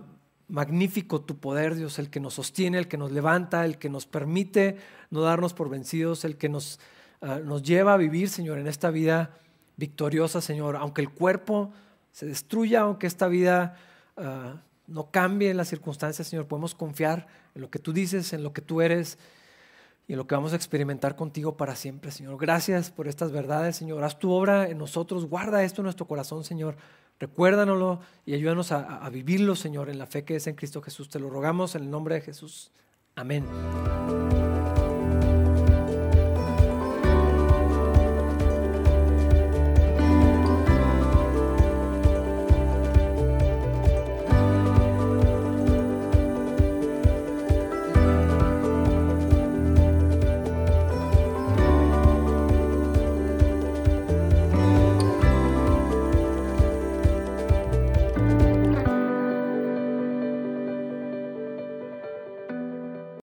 [0.48, 4.06] magnífico tu poder, Dios, el que nos sostiene, el que nos levanta, el que nos
[4.06, 4.78] permite
[5.10, 6.80] no darnos por vencidos, el que nos,
[7.22, 9.32] ah, nos lleva a vivir, Señor, en esta vida
[9.78, 11.72] victoriosa, Señor, aunque el cuerpo
[12.12, 13.76] se destruya, aunque esta vida
[14.18, 18.54] uh, no cambie las circunstancias, Señor, podemos confiar en lo que tú dices, en lo
[18.54, 19.18] que tú eres
[20.08, 22.38] y en lo que vamos a experimentar contigo para siempre, Señor.
[22.38, 24.04] Gracias por estas verdades, Señor.
[24.04, 26.76] Haz tu obra en nosotros, guarda esto en nuestro corazón, Señor.
[27.24, 31.08] Recuérdanoslo y ayúdanos a, a vivirlo, Señor, en la fe que es en Cristo Jesús.
[31.08, 32.70] Te lo rogamos en el nombre de Jesús.
[33.16, 33.46] Amén.